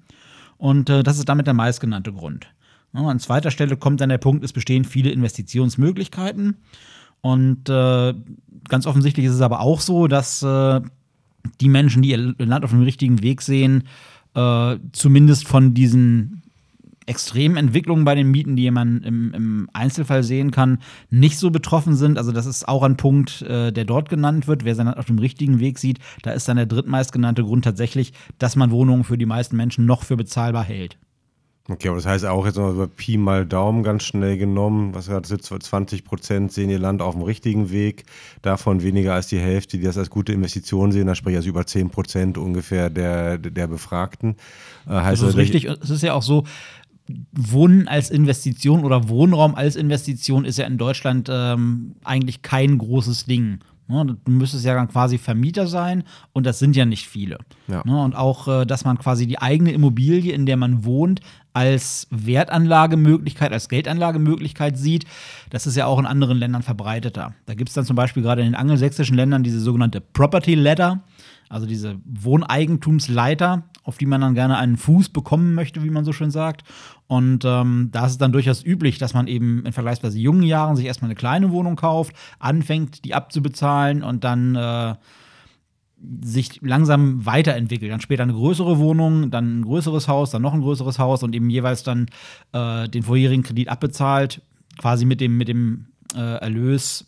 Und 0.57 0.91
äh, 0.91 1.05
das 1.05 1.19
ist 1.19 1.29
damit 1.29 1.47
der 1.47 1.55
meistgenannte 1.55 2.13
Grund. 2.13 2.49
An 3.07 3.21
zweiter 3.21 3.51
Stelle 3.51 3.77
kommt 3.77 4.01
dann 4.01 4.09
der 4.09 4.19
Punkt, 4.19 4.45
es 4.45 4.53
bestehen 4.53 4.85
viele 4.85 5.11
Investitionsmöglichkeiten. 5.11 6.57
Und 7.21 7.69
äh, 7.69 8.15
ganz 8.69 8.87
offensichtlich 8.87 9.27
ist 9.27 9.35
es 9.35 9.41
aber 9.41 9.61
auch 9.61 9.81
so, 9.81 10.07
dass 10.07 10.43
äh, 10.43 10.81
die 11.61 11.69
Menschen, 11.69 12.03
die 12.03 12.11
ihr 12.11 12.35
Land 12.39 12.65
auf 12.65 12.71
dem 12.71 12.83
richtigen 12.83 13.23
Weg 13.23 13.43
sehen, 13.43 13.85
äh, 14.35 14.77
zumindest 14.93 15.49
von 15.49 15.75
diesen 15.75 16.43
extremen 17.07 17.57
Entwicklungen 17.57 18.05
bei 18.05 18.15
den 18.15 18.31
Mieten, 18.31 18.55
die 18.55 18.71
man 18.71 19.03
im, 19.03 19.33
im, 19.33 19.71
Einzelfall 19.73 20.23
sehen 20.23 20.51
kann, 20.51 20.79
nicht 21.11 21.39
so 21.39 21.51
betroffen 21.51 21.97
sind. 21.97 22.19
Also 22.19 22.33
das 22.33 22.45
ist 22.45 22.69
auch 22.69 22.83
ein 22.83 22.99
Punkt, 22.99 23.43
äh, 23.43 23.73
der 23.73 23.87
dort 23.87 24.11
genannt 24.11 24.47
wird. 24.47 24.65
Wer 24.65 24.75
sein 24.75 24.87
Land 24.87 24.99
auf 24.99 25.07
dem 25.07 25.19
richtigen 25.19 25.59
Weg 25.59 25.79
sieht, 25.79 25.99
da 26.23 26.33
ist 26.33 26.49
dann 26.49 26.59
der 26.59 26.67
drittmeistgenannte 26.67 27.43
Grund 27.43 27.65
tatsächlich, 27.65 28.13
dass 28.39 28.57
man 28.57 28.71
Wohnungen 28.71 29.05
für 29.05 29.17
die 29.17 29.27
meisten 29.27 29.57
Menschen 29.57 29.87
noch 29.87 30.05
für 30.05 30.17
bezahlbar 30.17 30.65
hält. 30.65 30.99
Okay, 31.71 31.89
aber 31.89 31.99
das 31.99 32.07
heißt 32.07 32.25
auch 32.25 32.47
jetzt 32.47 32.57
mal 32.57 32.73
über 32.73 32.89
Pi 32.89 33.19
mal 33.19 33.45
Daumen 33.45 33.83
ganz 33.83 34.05
schnell 34.05 34.39
genommen, 34.39 34.95
was 34.95 35.09
gerade 35.09 35.29
20 35.29 36.03
Prozent 36.03 36.51
sehen 36.51 36.71
ihr 36.71 36.79
Land 36.79 37.03
auf 37.03 37.15
dem 37.15 37.23
richtigen 37.23 37.71
Weg, 37.71 38.05
davon 38.41 38.83
weniger 38.83 39.13
als 39.13 39.27
die 39.27 39.39
Hälfte, 39.39 39.77
die 39.77 39.85
das 39.85 39.99
als 39.99 40.09
gute 40.09 40.33
Investition 40.33 40.93
sehen, 40.93 41.07
da 41.07 41.15
spreche 41.15 41.33
ich 41.33 41.39
also 41.39 41.51
über 41.51 41.67
10 41.67 41.91
Prozent 41.91 42.39
ungefähr 42.39 42.89
der, 42.89 43.37
der 43.37 43.67
Befragten. 43.67 44.37
Äh, 44.87 44.93
heißt 44.93 45.23
das 45.23 45.31
ist 45.31 45.37
richtig, 45.37 45.67
es 45.67 45.91
ist 45.91 46.03
ja 46.03 46.15
auch 46.15 46.23
so, 46.23 46.45
Wohnen 47.33 47.89
als 47.89 48.11
Investition 48.11 48.85
oder 48.85 49.09
Wohnraum 49.09 49.55
als 49.55 49.77
Investition 49.77 50.45
ist 50.45 50.59
ja 50.59 50.67
in 50.67 50.79
Deutschland 50.79 51.29
ähm, 51.31 51.97
eigentlich 52.05 52.43
kein 52.43 52.79
großes 52.79 53.25
Ding. 53.25 53.61
Ne, 53.91 54.05
du 54.23 54.31
müsstest 54.31 54.67
ja 54.67 54.75
dann 54.75 54.89
quasi 54.89 55.17
Vermieter 55.17 55.67
sein 55.67 56.05
und 56.35 56.45
das 56.45 56.59
sind 56.59 56.77
ja 56.77 56.85
nicht 56.85 57.09
viele. 57.09 57.39
Ja. 57.69 57.83
Ne, 57.87 58.03
und 58.03 58.15
auch, 58.15 58.47
äh, 58.47 58.67
dass 58.67 58.85
man 58.85 58.99
quasi 58.99 59.27
die 59.27 59.41
eigene 59.41 59.73
Immobilie, 59.73 60.33
in 60.33 60.45
der 60.45 60.59
man 60.59 60.85
wohnt, 60.85 61.21
als 61.55 62.07
Wertanlagemöglichkeit, 62.11 63.51
als 63.51 63.71
Geldanlagemöglichkeit 63.71 64.77
sieht, 64.77 65.07
das 65.49 65.67
ist 65.67 65.77
ja 65.77 65.87
auch 65.87 65.99
in 65.99 66.05
anderen 66.05 66.37
Ländern 66.37 66.63
verbreiteter. 66.63 67.35
Da 67.47 67.55
gibt 67.55 67.71
es 67.71 67.75
dann 67.75 67.87
zum 67.87 67.97
Beispiel 67.97 68.23
gerade 68.23 68.43
in 68.43 68.49
den 68.49 68.55
angelsächsischen 68.55 69.17
Ländern 69.17 69.43
diese 69.43 69.61
sogenannte 69.61 70.03
Property 70.03 70.55
Ladder, 70.55 71.01
also 71.49 71.67
diese 71.67 71.99
Wohneigentumsleiter, 72.05 73.65
auf 73.83 73.99
die 73.99 74.07
man 74.07 74.21
dann 74.21 74.35
gerne 74.35 74.59
einen 74.59 74.77
Fuß 74.77 75.09
bekommen 75.11 75.55
möchte, 75.55 75.83
wie 75.83 75.91
man 75.91 76.05
so 76.05 76.13
schön 76.13 76.31
sagt. 76.31 76.63
Und 77.07 77.45
ähm, 77.45 77.89
da 77.91 78.07
ist 78.07 78.13
es 78.13 78.19
dann 78.19 78.33
durchaus 78.33 78.65
üblich, 78.65 78.99
dass 78.99 79.15
man 79.15 79.27
eben 79.27 79.65
in 79.65 79.73
vergleichsweise 79.73 80.19
jungen 80.19 80.43
Jahren 80.43 80.77
sich 80.77 80.87
erstmal 80.87 81.09
eine 81.09 81.17
kleine 81.17 81.51
Wohnung 81.51 81.77
kauft, 81.77 82.15
anfängt, 82.39 83.05
die 83.05 83.15
abzubezahlen 83.15 84.03
und 84.03 84.25
dann 84.25 84.55
äh, 84.57 84.95
sich 86.23 86.61
langsam 86.63 87.25
weiterentwickelt. 87.25 87.91
Dann 87.91 88.01
später 88.01 88.23
eine 88.23 88.35
größere 88.35 88.79
Wohnung, 88.79 89.31
dann 89.31 89.61
ein 89.61 89.65
größeres 89.65 90.07
Haus, 90.07 90.31
dann 90.31 90.43
noch 90.43 90.55
ein 90.55 90.61
größeres 90.61 90.99
Haus 90.99 91.23
und 91.23 91.35
eben 91.35 91.51
jeweils 91.51 91.83
dann 91.83 92.07
äh, 92.53 92.89
den 92.89 93.03
vorherigen 93.03 93.43
Kredit 93.43 93.69
abbezahlt, 93.69 94.43
quasi 94.79 95.05
mit 95.05 95.21
dem, 95.21 95.37
mit 95.37 95.49
dem 95.49 95.87
äh, 96.15 96.21
Erlös 96.21 97.07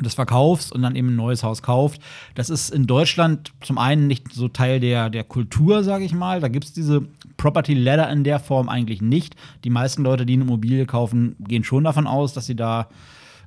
des 0.00 0.14
Verkaufs 0.14 0.72
und 0.72 0.82
dann 0.82 0.96
eben 0.96 1.08
ein 1.08 1.16
neues 1.16 1.42
Haus 1.42 1.62
kauft. 1.62 2.00
Das 2.34 2.50
ist 2.50 2.70
in 2.70 2.86
Deutschland 2.86 3.52
zum 3.62 3.78
einen 3.78 4.06
nicht 4.06 4.32
so 4.32 4.48
Teil 4.48 4.80
der, 4.80 5.10
der 5.10 5.24
Kultur, 5.24 5.84
sage 5.84 6.04
ich 6.04 6.12
mal. 6.12 6.40
Da 6.40 6.48
gibt 6.48 6.64
es 6.64 6.72
diese 6.72 7.06
Property 7.36 7.74
Ladder 7.74 8.10
in 8.10 8.24
der 8.24 8.38
Form 8.40 8.68
eigentlich 8.68 9.02
nicht. 9.02 9.36
Die 9.64 9.70
meisten 9.70 10.02
Leute, 10.02 10.26
die 10.26 10.34
eine 10.34 10.44
Immobilie 10.44 10.86
kaufen, 10.86 11.36
gehen 11.40 11.64
schon 11.64 11.84
davon 11.84 12.06
aus, 12.06 12.32
dass 12.32 12.46
sie 12.46 12.56
da 12.56 12.88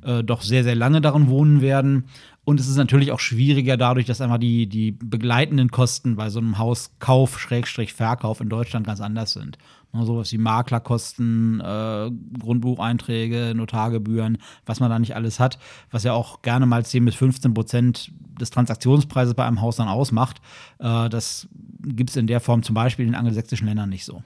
äh, 0.04 0.24
doch 0.24 0.42
sehr, 0.42 0.64
sehr 0.64 0.76
lange 0.76 1.02
darin 1.02 1.28
wohnen 1.28 1.62
werden. 1.62 2.06
Und 2.46 2.60
es 2.60 2.68
ist 2.68 2.78
natürlich 2.78 3.12
auch 3.12 3.20
schwieriger 3.20 3.78
dadurch, 3.78 4.06
dass 4.06 4.22
einfach 4.22 4.40
die, 4.40 4.66
die 4.66 4.92
begleitenden 4.92 5.70
Kosten 5.70 6.16
bei 6.16 6.30
so 6.30 6.40
einem 6.40 6.58
Hauskauf, 6.58 7.40
Schrägstrich 7.40 7.94
Verkauf 7.94 8.42
in 8.42 8.50
Deutschland 8.50 8.88
ganz 8.88 9.02
anders 9.02 9.34
sind. 9.34 9.58
Ne, 9.92 10.06
sowas 10.06 10.32
wie 10.32 10.38
Maklerkosten, 10.38 11.60
äh, 11.62 12.12
Grundbucheinträge, 12.40 13.54
Notargebühren, 13.56 14.38
was 14.66 14.80
man 14.80 14.90
da 14.92 15.00
nicht 15.00 15.16
alles 15.16 15.40
hat, 15.40 15.58
was 15.90 16.04
ja 16.04 16.14
auch 16.14 16.44
gerne 16.44 16.68
mal 16.68 16.86
10 16.86 17.06
bis 17.06 17.16
15 17.16 17.56
Prozent 17.56 18.12
des 18.40 18.52
Transaktionspreises 18.52 19.34
bei 19.34 19.46
einem 19.46 19.62
Haus 19.62 19.78
dann 19.78 19.88
ausmacht. 19.88 20.42
Äh, 20.78 21.10
das 21.10 21.48
gibt 21.82 22.12
es 22.12 22.18
in 22.18 22.28
der 22.28 22.40
Form 22.40 22.62
zum 22.62 22.76
Beispiel 22.76 23.08
in 23.08 23.16
angelsächsischen 23.16 23.68
Ländern 23.68 23.90
nicht 23.90 24.06
so. 24.06 24.22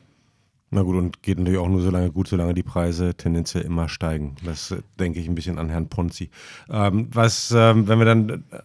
Na 0.70 0.82
gut, 0.82 0.96
und 0.96 1.22
geht 1.22 1.38
natürlich 1.38 1.60
auch 1.60 1.70
nur 1.70 1.82
so 1.82 1.92
lange 1.92 2.12
gut, 2.12 2.28
solange 2.28 2.56
die 2.56 2.64
Preise 2.64 3.14
tendenziell 3.14 3.64
immer 3.64 3.88
steigen. 3.88 4.36
Das 4.44 4.72
äh, 4.72 4.82
denke 5.00 5.20
ich 5.20 5.30
ein 5.30 5.36
bisschen 5.36 5.60
an 5.60 5.70
Herrn 5.70 5.88
Ponzi. 5.88 6.30
Ähm, 6.70 7.08
was, 7.12 7.52
ähm, 7.56 7.88
wenn 7.88 8.00
wir 8.00 8.06
dann 8.06 8.30
äh, 8.30 8.60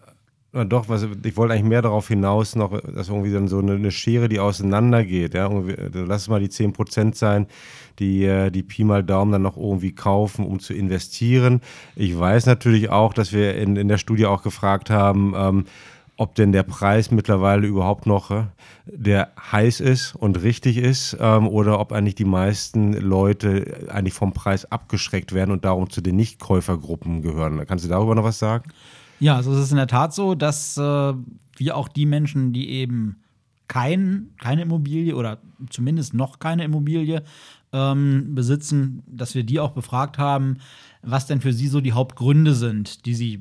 doch, 0.51 0.89
was, 0.89 1.05
ich 1.23 1.37
wollte 1.37 1.53
eigentlich 1.53 1.69
mehr 1.69 1.83
darauf 1.83 2.07
hinaus, 2.07 2.55
noch, 2.55 2.71
dass 2.81 3.09
irgendwie 3.09 3.31
dann 3.31 3.47
so 3.47 3.59
eine, 3.59 3.73
eine 3.73 3.91
Schere, 3.91 4.29
die 4.29 4.39
auseinandergeht. 4.39 5.35
Ja? 5.35 5.47
Lass 5.93 6.23
es 6.23 6.27
mal 6.27 6.39
die 6.39 6.49
10% 6.49 7.15
sein, 7.15 7.45
die, 7.99 8.25
äh, 8.25 8.49
die 8.49 8.63
Pi 8.63 8.83
mal 8.83 9.03
Daumen 9.03 9.31
dann 9.31 9.43
noch 9.43 9.57
irgendwie 9.57 9.93
kaufen, 9.93 10.45
um 10.45 10.59
zu 10.59 10.73
investieren. 10.73 11.61
Ich 11.95 12.17
weiß 12.17 12.47
natürlich 12.47 12.89
auch, 12.89 13.13
dass 13.13 13.31
wir 13.31 13.55
in, 13.57 13.75
in 13.75 13.87
der 13.87 13.99
Studie 13.99 14.25
auch 14.25 14.41
gefragt 14.41 14.89
haben, 14.89 15.33
ähm, 15.35 15.65
ob 16.17 16.33
denn 16.35 16.51
der 16.51 16.63
Preis 16.63 17.11
mittlerweile 17.11 17.67
überhaupt 17.67 18.07
noch 18.07 18.31
äh, 18.31 18.45
der 18.85 19.31
heiß 19.51 19.79
ist 19.81 20.15
und 20.15 20.41
richtig 20.41 20.77
ist 20.77 21.15
ähm, 21.19 21.47
oder 21.47 21.79
ob 21.79 21.91
eigentlich 21.91 22.15
die 22.15 22.25
meisten 22.25 22.93
Leute 22.93 23.87
eigentlich 23.89 24.15
vom 24.15 24.33
Preis 24.33 24.65
abgeschreckt 24.65 25.31
werden 25.33 25.51
und 25.51 25.63
darum 25.63 25.91
zu 25.91 26.01
den 26.01 26.15
Nichtkäufergruppen 26.15 27.21
gehören. 27.21 27.63
Kannst 27.67 27.85
du 27.85 27.89
darüber 27.89 28.15
noch 28.15 28.23
was 28.23 28.39
sagen? 28.39 28.71
Ja, 29.19 29.35
also 29.35 29.53
es 29.53 29.59
ist 29.59 29.71
in 29.71 29.77
der 29.77 29.87
Tat 29.87 30.13
so, 30.13 30.35
dass 30.35 30.77
äh, 30.77 31.13
wir 31.57 31.75
auch 31.75 31.87
die 31.87 32.05
Menschen, 32.05 32.53
die 32.53 32.69
eben 32.69 33.21
kein, 33.67 34.31
keine 34.39 34.63
Immobilie 34.63 35.15
oder 35.15 35.39
zumindest 35.69 36.13
noch 36.13 36.39
keine 36.39 36.63
Immobilie 36.63 37.23
ähm, 37.71 38.33
besitzen, 38.33 39.03
dass 39.05 39.35
wir 39.35 39.43
die 39.43 39.59
auch 39.59 39.71
befragt 39.71 40.17
haben, 40.17 40.57
was 41.01 41.27
denn 41.27 41.41
für 41.41 41.53
sie 41.53 41.67
so 41.67 41.81
die 41.81 41.93
Hauptgründe 41.93 42.55
sind, 42.55 43.05
die 43.05 43.13
sie 43.13 43.39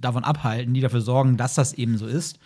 davon 0.00 0.24
abhalten, 0.24 0.74
die 0.74 0.80
dafür 0.80 1.00
sorgen, 1.00 1.36
dass 1.36 1.54
das 1.54 1.72
eben 1.74 1.96
so 1.96 2.06
ist, 2.06 2.38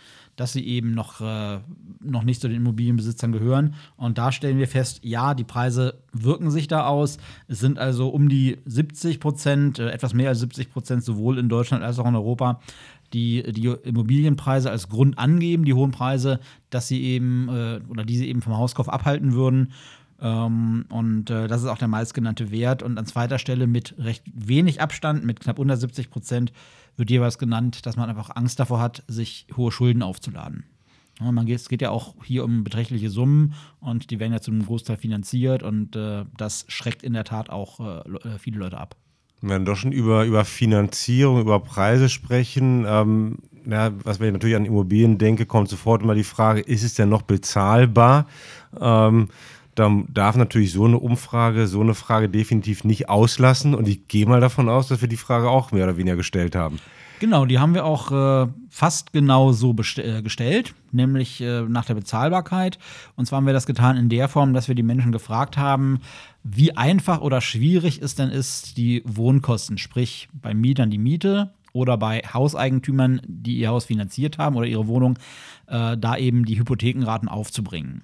dass 0.42 0.52
sie 0.52 0.66
eben 0.66 0.92
noch, 0.92 1.20
äh, 1.20 1.61
noch 2.00 2.25
nicht 2.25 2.40
zu 2.40 2.49
den 2.49 2.56
Immobilienbesitzern 2.56 3.30
gehören. 3.30 3.76
Und 3.96 4.18
da 4.18 4.32
stellen 4.32 4.58
wir 4.58 4.66
fest, 4.66 4.99
ja, 5.04 5.34
die 5.34 5.44
Preise 5.44 6.02
wirken 6.12 6.50
sich 6.50 6.66
da 6.66 6.84
aus. 6.88 7.18
Es 7.46 7.61
sind 7.61 7.78
also 7.78 8.08
um 8.08 8.28
die 8.28 8.58
70 8.64 9.20
Prozent, 9.20 9.78
äh, 9.78 9.90
etwas 9.90 10.14
mehr 10.14 10.30
als 10.30 10.40
70 10.40 10.72
Prozent, 10.72 11.04
sowohl 11.04 11.38
in 11.38 11.49
Deutschland 11.49 11.84
als 11.84 12.00
auch 12.00 12.08
in 12.08 12.16
Europa, 12.16 12.61
die 13.12 13.44
die 13.52 13.66
Immobilienpreise 13.68 14.68
als 14.68 14.88
Grund 14.88 15.16
angeben, 15.16 15.64
die 15.64 15.75
hohen 15.75 15.92
Preise, 15.92 16.40
dass 16.70 16.88
sie 16.88 17.00
eben 17.04 17.49
äh, 17.49 17.80
oder 17.88 18.04
die 18.04 18.16
sie 18.16 18.28
eben 18.28 18.42
vom 18.42 18.58
Hauskauf 18.58 18.88
abhalten 18.88 19.34
würden. 19.34 19.72
Ähm, 20.23 20.87
und 20.88 21.31
äh, 21.31 21.49
das 21.49 21.62
ist 21.62 21.69
auch 21.69 21.79
der 21.79 21.88
meistgenannte 21.88 22.50
Wert. 22.50 22.83
Und 22.83 22.97
an 22.97 23.07
zweiter 23.07 23.38
Stelle 23.38 23.67
mit 23.67 23.95
recht 23.99 24.23
wenig 24.33 24.81
Abstand, 24.81 25.25
mit 25.25 25.41
knapp 25.41 25.59
unter 25.59 25.76
70 25.76 26.11
Prozent, 26.11 26.52
wird 26.97 27.11
jeweils 27.11 27.38
genannt, 27.38 27.85
dass 27.87 27.97
man 27.97 28.09
einfach 28.09 28.31
Angst 28.37 28.61
davor 28.61 28.81
hat, 28.81 29.02
sich 29.09 29.47
hohe 29.57 29.73
Schulden 29.73 30.02
aufzuladen. 30.02 30.64
Ja, 31.21 31.33
man 31.33 31.47
geht, 31.47 31.57
es 31.57 31.69
geht 31.69 31.83
ja 31.83 31.91
auch 31.91 32.14
hier 32.25 32.45
um 32.45 32.64
beträchtliche 32.64 33.11
Summen 33.11 33.55
und 33.81 34.11
die 34.11 34.21
werden 34.21 34.33
ja 34.33 34.41
zum 34.41 34.64
Großteil 34.64 34.97
finanziert 34.97 35.62
und 35.62 35.95
äh, 35.97 36.25
das 36.37 36.64
schreckt 36.69 37.02
in 37.02 37.12
der 37.12 37.25
Tat 37.25 37.50
auch 37.50 37.81
äh, 37.81 38.29
äh 38.29 38.38
viele 38.38 38.59
Leute 38.59 38.79
ab. 38.79 38.97
Wir 39.41 39.50
werden 39.50 39.64
doch 39.64 39.76
schon 39.76 39.93
über, 39.93 40.25
über 40.25 40.45
Finanzierung, 40.45 41.41
über 41.41 41.61
Preise 41.61 42.09
sprechen. 42.09 42.85
Ähm, 42.87 43.38
ja, 43.69 43.93
was 44.05 44.21
wenn 44.21 44.29
ich 44.29 44.33
natürlich 44.33 44.57
an 44.57 44.64
Immobilien 44.64 45.19
denke, 45.19 45.47
kommt 45.47 45.69
sofort 45.69 46.02
immer 46.02 46.14
die 46.14 46.25
Frage, 46.25 46.61
ist 46.61 46.83
es 46.83 46.95
denn 46.95 47.09
noch 47.09 47.23
bezahlbar? 47.23 48.26
Ähm, 48.81 49.29
dann 49.75 50.07
darf 50.12 50.37
natürlich 50.37 50.73
so 50.73 50.85
eine 50.85 50.99
Umfrage, 50.99 51.67
so 51.67 51.81
eine 51.81 51.95
Frage 51.95 52.29
definitiv 52.29 52.85
nicht 52.85 53.09
auslassen. 53.09 53.75
Und 53.75 53.88
ich 53.88 54.09
gehe 54.09 54.26
mal 54.26 54.41
davon 54.41 54.69
aus, 54.69 54.88
dass 54.88 55.00
wir 55.00 55.09
die 55.09 55.17
Frage 55.17 55.49
auch 55.49 55.73
mehr 55.73 55.85
oder 55.85 55.97
weniger 55.97 56.17
gestellt 56.17 56.55
haben. 56.55 56.79
Genau, 57.21 57.47
die 57.47 57.61
haben 57.61 57.73
wir 57.73 57.85
auch 57.85 58.11
äh, 58.11 58.50
fast 58.69 59.12
genau 59.12 59.52
so 59.52 59.76
äh, 59.97 60.23
gestellt, 60.23 60.75
nämlich 60.91 61.41
äh, 61.41 61.62
nach 61.62 61.85
der 61.85 61.95
Bezahlbarkeit. 61.95 62.81
Und 63.14 63.26
zwar 63.26 63.37
haben 63.37 63.47
wir 63.47 63.52
das 63.52 63.64
getan 63.64 63.97
in 63.97 64.09
der 64.09 64.29
Form, 64.29 64.55
dass 64.55 64.67
wir 64.67 64.75
die 64.75 64.83
Menschen 64.83 65.12
gefragt 65.12 65.57
haben, 65.57 66.00
wie 66.43 66.76
einfach 66.76 67.21
oder 67.21 67.41
schwierig 67.41 68.02
es 68.02 68.17
denn 68.17 68.31
ist, 68.31 68.76
die 68.76 69.02
Wohnkosten, 69.05 69.79
sprich 69.79 70.29
bei 70.33 70.52
Mietern 70.52 70.91
die 70.91 70.99
Miete 70.99 71.52
oder 71.73 71.97
bei 71.97 72.21
Hauseigentümern, 72.21 73.21
die 73.25 73.59
ihr 73.59 73.69
Haus 73.69 73.85
finanziert 73.85 74.38
haben 74.38 74.57
oder 74.57 74.67
ihre 74.67 74.88
Wohnung, 74.88 75.17
äh, 75.69 75.97
da 75.97 76.17
eben 76.17 76.45
die 76.45 76.59
Hypothekenraten 76.59 77.29
aufzubringen. 77.29 78.02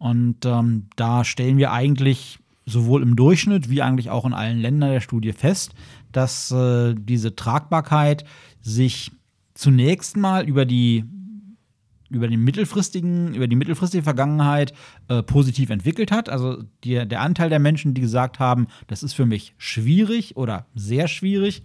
Und 0.00 0.46
ähm, 0.46 0.86
da 0.96 1.24
stellen 1.24 1.58
wir 1.58 1.72
eigentlich 1.72 2.38
sowohl 2.64 3.02
im 3.02 3.16
Durchschnitt 3.16 3.68
wie 3.68 3.82
eigentlich 3.82 4.08
auch 4.08 4.24
in 4.24 4.32
allen 4.32 4.58
Ländern 4.58 4.92
der 4.92 5.00
Studie 5.00 5.32
fest, 5.32 5.74
dass 6.10 6.50
äh, 6.50 6.94
diese 6.96 7.36
Tragbarkeit 7.36 8.24
sich 8.62 9.12
zunächst 9.52 10.16
mal 10.16 10.48
über 10.48 10.64
die 10.64 11.04
über 12.08 12.26
den 12.26 12.42
mittelfristigen, 12.42 13.34
über 13.34 13.46
die 13.46 13.54
mittelfristige 13.54 14.02
Vergangenheit 14.02 14.72
äh, 15.06 15.22
positiv 15.22 15.70
entwickelt 15.70 16.10
hat. 16.10 16.28
Also 16.28 16.64
die, 16.82 17.06
der 17.06 17.20
Anteil 17.20 17.50
der 17.50 17.60
Menschen, 17.60 17.94
die 17.94 18.00
gesagt 18.00 18.40
haben, 18.40 18.66
das 18.88 19.04
ist 19.04 19.12
für 19.12 19.26
mich 19.26 19.54
schwierig 19.58 20.36
oder 20.36 20.66
sehr 20.74 21.06
schwierig, 21.06 21.62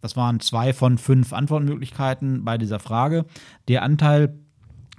das 0.00 0.16
waren 0.16 0.40
zwei 0.40 0.72
von 0.72 0.98
fünf 0.98 1.32
Antwortmöglichkeiten 1.32 2.44
bei 2.44 2.58
dieser 2.58 2.80
Frage. 2.80 3.24
Der 3.68 3.82
Anteil 3.84 4.34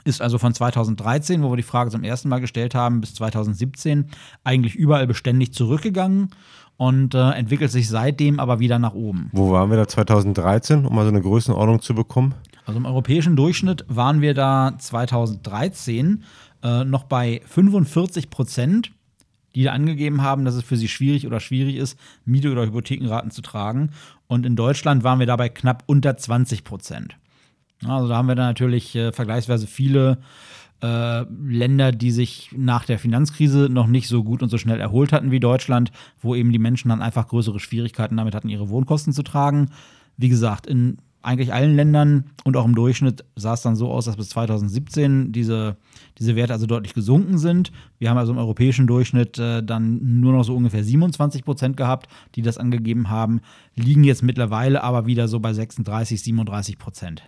ist 0.06 0.22
also 0.22 0.38
von 0.38 0.54
2013, 0.54 1.44
wo 1.44 1.52
wir 1.52 1.58
die 1.58 1.64
Frage 1.64 1.90
zum 1.92 2.04
ersten 2.04 2.30
Mal 2.30 2.40
gestellt 2.40 2.74
haben, 2.76 3.02
bis 3.02 3.16
2017 3.16 4.06
eigentlich 4.44 4.76
überall 4.76 5.08
beständig 5.08 5.54
zurückgegangen 5.54 6.30
und 6.78 7.16
äh, 7.16 7.32
entwickelt 7.32 7.72
sich 7.72 7.90
seitdem 7.90 8.40
aber 8.40 8.60
wieder 8.60 8.80
nach 8.80 8.94
oben. 8.94 9.30
Wo 9.34 9.52
waren 9.52 9.70
wir 9.70 9.78
da 9.78 9.88
2013, 9.88 10.86
um 10.86 10.96
mal 10.96 11.04
so 11.04 11.10
eine 11.10 11.22
Größenordnung 11.22 11.82
zu 11.82 11.96
bekommen? 11.96 12.36
Also 12.66 12.78
im 12.80 12.86
europäischen 12.86 13.36
Durchschnitt 13.36 13.86
waren 13.88 14.22
wir 14.22 14.34
da 14.34 14.76
2013 14.78 16.24
äh, 16.64 16.84
noch 16.84 17.04
bei 17.04 17.42
45 17.46 18.30
Prozent, 18.30 18.92
die 19.56 19.64
da 19.64 19.72
angegeben 19.72 20.22
haben, 20.22 20.46
dass 20.46 20.56
es 20.56 20.64
für 20.64 20.78
sie 20.78 20.88
schwierig 20.88 21.26
oder 21.26 21.40
schwierig 21.40 21.78
ist, 21.78 21.98
Miete- 22.26 22.52
oder 22.52 22.66
Hypothekenraten 22.66 23.32
zu 23.32 23.42
tragen. 23.42 23.92
Und 24.28 24.46
in 24.46 24.56
Deutschland 24.56 25.04
waren 25.04 25.20
wir 25.20 25.28
dabei 25.28 25.50
knapp 25.50 25.84
unter 25.86 26.18
20 26.18 26.64
Prozent. 26.64 27.16
Also 27.84 28.08
da 28.08 28.16
haben 28.16 28.28
wir 28.28 28.36
dann 28.36 28.48
natürlich 28.48 28.96
äh, 28.96 29.12
vergleichsweise 29.12 29.68
viele 29.68 30.20
äh, 30.82 31.22
Länder, 31.48 31.92
die 31.92 32.12
sich 32.12 32.52
nach 32.56 32.86
der 32.86 33.00
Finanzkrise 33.00 33.70
noch 33.72 33.88
nicht 33.88 34.08
so 34.08 34.24
gut 34.24 34.44
und 34.44 34.50
so 34.50 34.58
schnell 34.58 34.80
erholt 34.80 35.14
hatten 35.14 35.32
wie 35.32 35.40
Deutschland, 35.40 35.92
wo 36.22 36.36
eben 36.36 36.52
die 36.52 36.60
Menschen 36.60 36.90
dann 36.90 37.02
einfach 37.02 37.28
größere 37.28 37.60
Schwierigkeiten 37.60 38.18
damit 38.18 38.36
hatten, 38.36 38.50
ihre 38.50 38.70
Wohnkosten 38.70 39.14
zu 39.14 39.24
tragen. 39.24 39.72
Wie 40.18 40.30
gesagt, 40.30 40.68
in 40.68 40.98
eigentlich 41.26 41.54
allen 41.54 41.76
Ländern 41.76 42.26
und 42.44 42.56
auch 42.56 42.66
im 42.66 42.76
Durchschnitt 42.76 43.26
sah 43.36 43.54
es 43.54 43.64
dann 43.64 43.76
so 43.76 43.90
aus, 43.90 44.06
dass 44.06 44.16
bis 44.16 44.30
2017 44.30 45.32
diese, 45.32 45.76
diese 46.20 46.36
Werte 46.36 46.54
also 46.54 46.68
deutlich 46.68 46.94
gesunken 46.94 47.40
sind. 47.40 47.72
Wir 47.98 48.12
haben 48.12 48.18
also 48.18 48.32
im 48.32 48.38
europäischen 48.38 48.86
Durchschnitt 48.86 49.40
äh, 49.40 49.64
dann 49.64 50.20
nur 50.22 50.34
noch 50.34 50.44
so 50.44 50.56
ungefähr 50.56 50.84
27 50.84 51.44
Prozent 51.44 51.78
gehabt, 51.78 52.08
die 52.36 52.44
das 52.44 52.60
angegeben 52.60 53.10
haben, 53.10 53.42
liegen 53.76 54.04
jetzt 54.04 54.22
mittlerweile 54.22 54.84
aber 54.84 55.08
wieder 55.08 55.28
so 55.28 55.40
bei 55.40 55.52
36, 55.52 56.22
37 56.22 56.78
Prozent. 56.78 57.24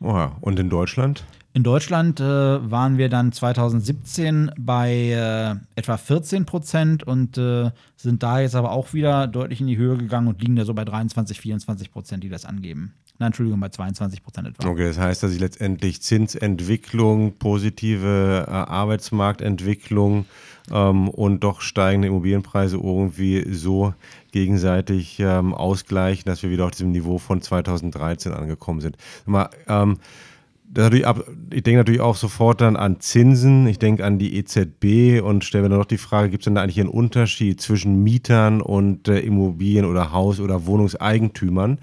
Oha. 0.00 0.36
Und 0.40 0.58
in 0.58 0.70
Deutschland? 0.70 1.24
In 1.54 1.64
Deutschland 1.64 2.20
äh, 2.20 2.24
waren 2.24 2.98
wir 2.98 3.08
dann 3.08 3.32
2017 3.32 4.52
bei 4.58 4.90
äh, 4.92 5.56
etwa 5.76 5.96
14 5.96 6.44
Prozent 6.44 7.02
und 7.04 7.38
äh, 7.38 7.70
sind 7.96 8.22
da 8.22 8.40
jetzt 8.40 8.54
aber 8.54 8.70
auch 8.70 8.92
wieder 8.92 9.26
deutlich 9.26 9.60
in 9.60 9.66
die 9.66 9.76
Höhe 9.76 9.96
gegangen 9.96 10.28
und 10.28 10.40
liegen 10.40 10.56
da 10.56 10.64
so 10.64 10.74
bei 10.74 10.84
23, 10.84 11.40
24 11.40 11.90
Prozent, 11.90 12.22
die 12.22 12.28
das 12.28 12.44
angeben. 12.44 12.94
Nein, 13.18 13.28
Entschuldigung, 13.28 13.58
bei 13.58 13.70
22 13.70 14.22
Prozent 14.22 14.48
etwa. 14.48 14.68
Okay, 14.68 14.86
das 14.86 14.98
heißt, 14.98 15.22
dass 15.22 15.32
sich 15.32 15.40
letztendlich 15.40 16.02
Zinsentwicklung, 16.02 17.38
positive 17.38 18.44
äh, 18.46 18.50
Arbeitsmarktentwicklung 18.50 20.26
ähm, 20.70 21.08
und 21.08 21.40
doch 21.42 21.60
steigende 21.60 22.08
Immobilienpreise 22.08 22.76
irgendwie 22.76 23.52
so 23.52 23.94
gegenseitig 24.30 25.18
ähm, 25.18 25.52
ausgleichen, 25.54 26.26
dass 26.26 26.42
wir 26.44 26.50
wieder 26.50 26.66
auf 26.66 26.70
diesem 26.70 26.92
Niveau 26.92 27.18
von 27.18 27.42
2013 27.42 28.32
angekommen 28.32 28.80
sind. 28.80 28.96
Mal, 29.26 29.50
ähm, 29.66 29.98
ich 30.74 31.62
denke 31.62 31.78
natürlich 31.78 32.00
auch 32.00 32.16
sofort 32.16 32.60
dann 32.60 32.76
an 32.76 33.00
Zinsen, 33.00 33.66
ich 33.66 33.78
denke 33.78 34.04
an 34.04 34.18
die 34.18 34.36
EZB 34.36 35.22
und 35.22 35.44
stelle 35.44 35.64
mir 35.64 35.70
dann 35.70 35.78
noch 35.78 35.86
die 35.86 35.98
Frage, 35.98 36.30
gibt 36.30 36.42
es 36.42 36.44
denn 36.44 36.54
da 36.54 36.62
eigentlich 36.62 36.80
einen 36.80 36.90
Unterschied 36.90 37.60
zwischen 37.60 38.02
Mietern 38.02 38.60
und 38.60 39.08
äh, 39.08 39.20
Immobilien- 39.20 39.86
oder 39.86 40.12
Haus- 40.12 40.40
oder 40.40 40.66
Wohnungseigentümern? 40.66 41.78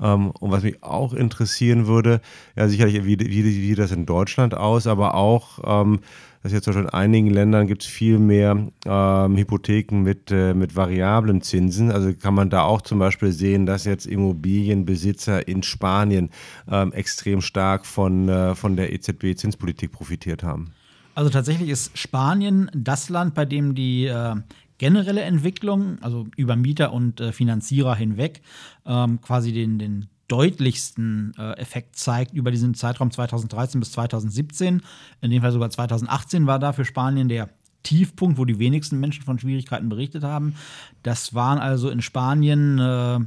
Ähm, 0.00 0.30
und 0.30 0.50
was 0.50 0.62
mich 0.62 0.82
auch 0.82 1.12
interessieren 1.12 1.86
würde, 1.86 2.20
ja 2.56 2.68
sicherlich, 2.68 3.04
wie, 3.04 3.18
wie, 3.18 3.44
wie 3.44 3.74
das 3.74 3.92
in 3.92 4.06
Deutschland 4.06 4.54
aus, 4.54 4.86
aber 4.86 5.14
auch, 5.14 5.58
ähm, 5.64 6.00
dass 6.42 6.52
jetzt 6.52 6.66
in 6.68 6.88
einigen 6.88 7.28
Ländern 7.28 7.66
gibt 7.66 7.82
es 7.82 7.88
viel 7.88 8.18
mehr 8.18 8.68
ähm, 8.86 9.36
Hypotheken 9.36 10.02
mit, 10.02 10.30
äh, 10.30 10.54
mit 10.54 10.74
variablen 10.74 11.42
Zinsen. 11.42 11.90
Also 11.90 12.14
kann 12.14 12.34
man 12.34 12.48
da 12.48 12.62
auch 12.62 12.80
zum 12.80 12.98
Beispiel 12.98 13.32
sehen, 13.32 13.66
dass 13.66 13.84
jetzt 13.84 14.06
Immobilienbesitzer 14.06 15.46
in 15.46 15.62
Spanien 15.62 16.30
ähm, 16.70 16.92
extrem 16.92 17.42
stark 17.42 17.84
von, 17.84 18.28
äh, 18.28 18.54
von 18.54 18.76
der 18.76 18.92
EZB-Zinspolitik 18.92 19.92
profitiert 19.92 20.42
haben. 20.42 20.72
Also 21.14 21.28
tatsächlich 21.28 21.68
ist 21.68 21.98
Spanien 21.98 22.70
das 22.74 23.10
Land, 23.10 23.34
bei 23.34 23.44
dem 23.44 23.74
die 23.74 24.06
äh, 24.06 24.36
generelle 24.80 25.20
Entwicklung, 25.20 25.98
also 26.00 26.26
über 26.38 26.56
Mieter 26.56 26.94
und 26.94 27.20
äh, 27.20 27.32
Finanzierer 27.32 27.94
hinweg, 27.94 28.40
ähm, 28.86 29.20
quasi 29.20 29.52
den, 29.52 29.78
den 29.78 30.08
deutlichsten 30.26 31.34
äh, 31.36 31.52
Effekt 31.58 31.96
zeigt 31.96 32.32
über 32.32 32.50
diesen 32.50 32.72
Zeitraum 32.72 33.10
2013 33.10 33.78
bis 33.78 33.92
2017. 33.92 34.80
In 35.20 35.30
dem 35.30 35.42
Fall 35.42 35.52
sogar 35.52 35.68
2018 35.68 36.46
war 36.46 36.58
da 36.58 36.72
für 36.72 36.86
Spanien 36.86 37.28
der 37.28 37.50
Tiefpunkt, 37.82 38.38
wo 38.38 38.46
die 38.46 38.58
wenigsten 38.58 38.98
Menschen 38.98 39.22
von 39.22 39.38
Schwierigkeiten 39.38 39.90
berichtet 39.90 40.24
haben. 40.24 40.54
Das 41.02 41.34
waren 41.34 41.58
also 41.58 41.90
in 41.90 42.00
Spanien 42.00 42.78
äh, 42.78 43.18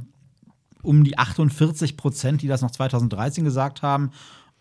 um 0.82 1.04
die 1.04 1.18
48 1.18 1.96
Prozent, 1.96 2.42
die 2.42 2.48
das 2.48 2.62
noch 2.62 2.72
2013 2.72 3.44
gesagt 3.44 3.82
haben. 3.82 4.10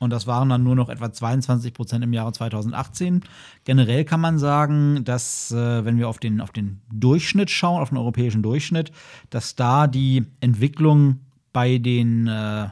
Und 0.04 0.10
das 0.12 0.28
waren 0.28 0.50
dann 0.50 0.64
nur 0.64 0.76
noch 0.76 0.90
etwa 0.90 1.12
22 1.12 1.74
Prozent 1.74 2.04
im 2.04 2.14
Jahre 2.14 2.34
2018. 2.34 3.22
Generell 3.64 4.04
kann 4.06 4.20
man 4.20 4.38
sagen, 4.38 5.04
dass, 5.04 5.52
äh, 5.52 5.86
wenn 5.86 5.98
wir 5.98 6.10
auf 6.10 6.20
den, 6.20 6.42
auf 6.42 6.52
den 6.52 6.82
Durchschnitt 6.92 7.50
schauen, 7.50 7.82
auf 7.82 7.90
den 7.90 7.98
europäischen 7.98 8.44
Durchschnitt, 8.44 8.92
dass 9.30 9.56
da 9.56 9.88
die 9.88 10.26
Entwicklung 10.42 11.20
bei 11.54 11.78
den 11.78 12.28
äh, 12.28 12.68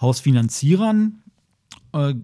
Hausfinanzierern 0.00 1.22
äh, 1.92 2.14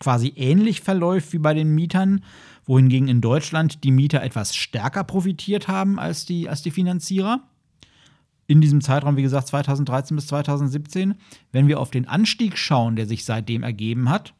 quasi 0.00 0.32
ähnlich 0.36 0.80
verläuft 0.80 1.32
wie 1.32 1.38
bei 1.38 1.54
den 1.54 1.74
Mietern, 1.74 2.24
wohingegen 2.66 3.08
in 3.08 3.20
Deutschland 3.20 3.84
die 3.84 3.90
Mieter 3.90 4.22
etwas 4.22 4.56
stärker 4.56 5.04
profitiert 5.04 5.68
haben 5.68 5.98
als 5.98 6.26
die, 6.26 6.48
als 6.48 6.62
die 6.62 6.70
Finanzierer. 6.70 7.42
In 8.46 8.60
diesem 8.60 8.80
Zeitraum, 8.80 9.16
wie 9.16 9.22
gesagt, 9.22 9.48
2013 9.48 10.16
bis 10.16 10.26
2017. 10.26 11.14
Wenn 11.52 11.68
wir 11.68 11.80
auf 11.80 11.90
den 11.90 12.06
Anstieg 12.06 12.58
schauen, 12.58 12.96
der 12.96 13.06
sich 13.06 13.24
seitdem 13.24 13.62
ergeben 13.62 14.10
hat, 14.10 14.34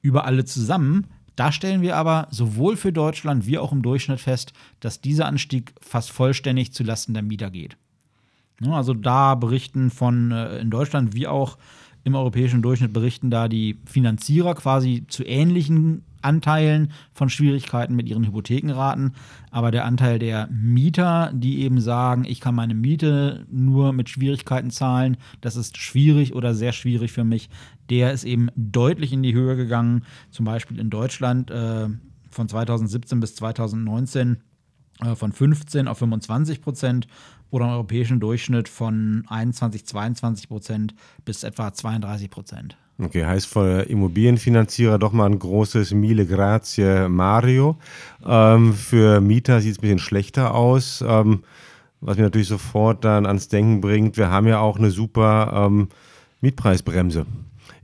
über 0.00 0.24
alle 0.24 0.44
zusammen, 0.44 1.06
da 1.36 1.50
stellen 1.50 1.82
wir 1.82 1.96
aber 1.96 2.28
sowohl 2.30 2.76
für 2.76 2.92
Deutschland 2.92 3.46
wie 3.46 3.58
auch 3.58 3.72
im 3.72 3.82
Durchschnitt 3.82 4.20
fest, 4.20 4.52
dass 4.80 5.00
dieser 5.00 5.26
Anstieg 5.26 5.74
fast 5.80 6.10
vollständig 6.10 6.72
zulasten 6.72 7.14
der 7.14 7.22
Mieter 7.22 7.50
geht. 7.50 7.76
Also 8.62 8.94
da 8.94 9.34
berichten 9.34 9.90
von 9.90 10.30
äh, 10.30 10.58
in 10.58 10.70
Deutschland 10.70 11.14
wie 11.14 11.26
auch 11.26 11.58
im 12.04 12.14
europäischen 12.14 12.62
Durchschnitt 12.62 12.92
berichten 12.92 13.30
da 13.30 13.48
die 13.48 13.78
Finanzierer 13.86 14.54
quasi 14.54 15.04
zu 15.08 15.24
ähnlichen 15.24 16.04
Anteilen 16.24 16.90
von 17.12 17.28
Schwierigkeiten 17.28 17.94
mit 17.94 18.08
ihren 18.08 18.26
Hypothekenraten. 18.26 19.12
Aber 19.50 19.70
der 19.70 19.84
Anteil 19.84 20.18
der 20.18 20.48
Mieter, 20.50 21.30
die 21.34 21.60
eben 21.62 21.80
sagen, 21.80 22.24
ich 22.24 22.40
kann 22.40 22.54
meine 22.54 22.74
Miete 22.74 23.46
nur 23.50 23.92
mit 23.92 24.08
Schwierigkeiten 24.08 24.70
zahlen, 24.70 25.16
das 25.40 25.56
ist 25.56 25.76
schwierig 25.78 26.34
oder 26.34 26.54
sehr 26.54 26.72
schwierig 26.72 27.12
für 27.12 27.24
mich, 27.24 27.50
der 27.90 28.12
ist 28.12 28.24
eben 28.24 28.48
deutlich 28.56 29.12
in 29.12 29.22
die 29.22 29.34
Höhe 29.34 29.56
gegangen. 29.56 30.04
Zum 30.30 30.44
Beispiel 30.44 30.78
in 30.78 30.90
Deutschland 30.90 31.50
äh, 31.50 31.88
von 32.30 32.48
2017 32.48 33.20
bis 33.20 33.36
2019 33.36 34.38
äh, 35.00 35.14
von 35.14 35.32
15 35.32 35.88
auf 35.88 35.98
25 35.98 36.60
Prozent 36.60 37.06
oder 37.50 37.66
im 37.66 37.70
europäischen 37.72 38.20
Durchschnitt 38.20 38.68
von 38.68 39.24
21, 39.28 39.86
22 39.86 40.48
Prozent 40.48 40.94
bis 41.24 41.44
etwa 41.44 41.72
32 41.72 42.30
Prozent. 42.30 42.76
Okay, 42.96 43.24
heißt 43.24 43.48
für 43.48 43.82
Immobilienfinanzierer 43.82 44.98
doch 44.98 45.12
mal 45.12 45.26
ein 45.26 45.38
großes 45.38 45.92
Mille 45.94 46.26
Grazie 46.26 47.08
Mario. 47.08 47.76
Ähm, 48.24 48.72
für 48.72 49.20
Mieter 49.20 49.60
sieht 49.60 49.72
es 49.72 49.78
ein 49.78 49.82
bisschen 49.82 49.98
schlechter 49.98 50.54
aus. 50.54 51.02
Ähm, 51.06 51.42
was 52.00 52.16
mir 52.16 52.22
natürlich 52.24 52.48
sofort 52.48 53.04
dann 53.04 53.26
ans 53.26 53.48
Denken 53.48 53.80
bringt, 53.80 54.16
wir 54.16 54.30
haben 54.30 54.46
ja 54.46 54.60
auch 54.60 54.78
eine 54.78 54.90
super 54.90 55.66
ähm, 55.66 55.88
Mietpreisbremse 56.40 57.26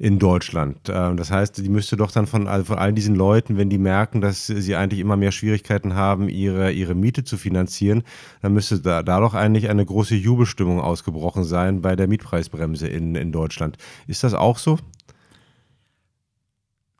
in 0.00 0.18
Deutschland. 0.18 0.78
Ähm, 0.88 1.18
das 1.18 1.30
heißt, 1.30 1.58
die 1.58 1.68
müsste 1.68 1.98
doch 1.98 2.10
dann 2.10 2.26
von, 2.26 2.46
von 2.64 2.78
all 2.78 2.94
diesen 2.94 3.14
Leuten, 3.14 3.58
wenn 3.58 3.68
die 3.68 3.76
merken, 3.76 4.22
dass 4.22 4.46
sie 4.46 4.74
eigentlich 4.74 4.98
immer 4.98 5.18
mehr 5.18 5.30
Schwierigkeiten 5.30 5.94
haben, 5.94 6.30
ihre, 6.30 6.72
ihre 6.72 6.94
Miete 6.94 7.22
zu 7.22 7.36
finanzieren, 7.36 8.02
dann 8.40 8.54
müsste 8.54 8.80
da, 8.80 9.02
da 9.02 9.20
doch 9.20 9.34
eigentlich 9.34 9.68
eine 9.68 9.84
große 9.84 10.14
Jubelstimmung 10.14 10.80
ausgebrochen 10.80 11.44
sein 11.44 11.82
bei 11.82 11.96
der 11.96 12.08
Mietpreisbremse 12.08 12.88
in, 12.88 13.14
in 13.14 13.30
Deutschland. 13.30 13.76
Ist 14.06 14.24
das 14.24 14.32
auch 14.32 14.56
so? 14.56 14.78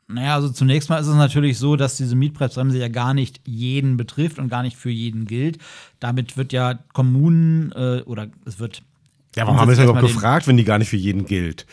Naja, 0.07 0.35
also 0.35 0.49
zunächst 0.49 0.89
mal 0.89 0.99
ist 0.99 1.07
es 1.07 1.15
natürlich 1.15 1.57
so, 1.57 1.75
dass 1.75 1.97
diese 1.97 2.15
Mietpreisbremse 2.15 2.77
ja 2.77 2.87
gar 2.87 3.15
nicht 3.15 3.41
jeden 3.45 3.97
betrifft 3.97 4.37
und 4.37 4.49
gar 4.49 4.61
nicht 4.61 4.77
für 4.77 4.91
jeden 4.91 5.25
gilt. 5.25 5.57
Damit 5.99 6.37
wird 6.37 6.53
ja 6.53 6.75
Kommunen 6.93 7.71
äh, 7.71 8.03
oder 8.05 8.27
es 8.45 8.59
wird. 8.59 8.83
Ja, 9.35 9.47
warum 9.47 9.59
haben 9.59 9.69
wir 9.69 9.73
es 9.73 9.79
ja 9.79 9.85
doch 9.85 9.99
gefragt, 9.99 10.45
wenn 10.45 10.57
die 10.57 10.65
gar 10.65 10.77
nicht 10.77 10.89
für 10.89 10.97
jeden 10.97 11.25
gilt? 11.25 11.65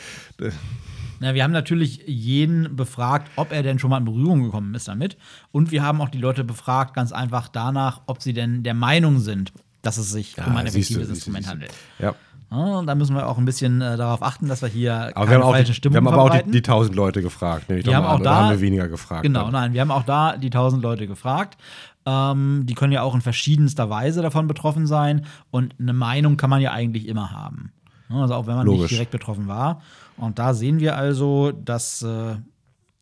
Na, 1.21 1.35
wir 1.35 1.43
haben 1.43 1.53
natürlich 1.53 2.03
jeden 2.07 2.77
befragt, 2.77 3.31
ob 3.37 3.53
er 3.53 3.63
denn 3.63 3.79
schon 3.79 3.91
mal 3.91 3.99
in 3.99 4.05
Berührung 4.05 4.45
gekommen 4.45 4.75
ist 4.75 4.89
damit. 4.89 5.17
Und 5.53 5.71
wir 5.71 5.83
haben 5.83 6.01
auch 6.01 6.09
die 6.09 6.19
Leute 6.19 6.45
befragt, 6.45 6.95
ganz 6.95 7.13
einfach 7.13 7.49
danach, 7.49 8.03
ob 8.07 8.23
sie 8.23 8.33
denn 8.33 8.63
der 8.63 8.75
Meinung 8.75 9.19
sind, 9.19 9.53
dass 9.83 9.99
es 9.99 10.13
sich 10.13 10.37
ja, 10.37 10.47
um 10.47 10.57
ein 10.57 10.67
effektives 10.67 11.09
du, 11.09 11.15
Instrument 11.15 11.47
du, 11.47 11.51
handelt. 11.51 11.73
Ja. 11.99 12.15
Ja, 12.51 12.83
da 12.83 12.95
müssen 12.95 13.15
wir 13.15 13.27
auch 13.29 13.37
ein 13.37 13.45
bisschen 13.45 13.83
äh, 13.83 13.99
darauf 13.99 14.23
achten, 14.23 14.49
dass 14.49 14.63
wir 14.63 14.71
hier 14.71 15.13
aber 15.15 15.27
keine 15.27 15.41
wir 15.41 15.51
falschen 15.51 15.75
Stimmung 15.75 15.95
Wir 15.95 15.99
haben 15.99 16.19
aber 16.19 16.35
auch 16.35 16.43
die, 16.43 16.51
die 16.51 16.59
1000 16.59 16.97
Leute 16.97 17.21
gefragt. 17.21 17.69
wir 17.69 17.95
haben 17.95 18.07
auch 18.07 18.21
da, 18.21 18.37
haben 18.37 18.51
wir 18.51 18.61
weniger 18.63 18.89
gefragt. 18.89 19.23
Genau, 19.23 19.45
dann. 19.45 19.53
nein, 19.53 19.73
wir 19.75 19.83
haben 19.83 19.91
auch 19.91 20.05
da 20.05 20.37
die 20.39 20.47
1000 20.47 20.83
Leute 20.83 21.07
gefragt. 21.07 21.59
Ähm, 22.07 22.63
die 22.65 22.73
können 22.73 22.93
ja 22.93 23.03
auch 23.03 23.15
in 23.15 23.21
verschiedenster 23.21 23.91
Weise 23.91 24.23
davon 24.23 24.47
betroffen 24.47 24.87
sein. 24.87 25.27
Und 25.51 25.75
eine 25.79 25.93
Meinung 25.93 26.39
kann 26.39 26.49
man 26.49 26.63
ja 26.63 26.73
eigentlich 26.73 27.07
immer 27.07 27.33
haben. 27.33 27.73
Also 28.09 28.35
auch 28.35 28.47
wenn 28.47 28.57
man 28.57 28.65
Logisch. 28.65 28.83
nicht 28.83 28.93
direkt 28.93 29.11
betroffen 29.11 29.47
war. 29.47 29.83
Und 30.19 30.39
da 30.39 30.53
sehen 30.53 30.81
wir 30.81 30.97
also, 30.97 31.53
dass 31.53 32.03
äh, 32.03 32.37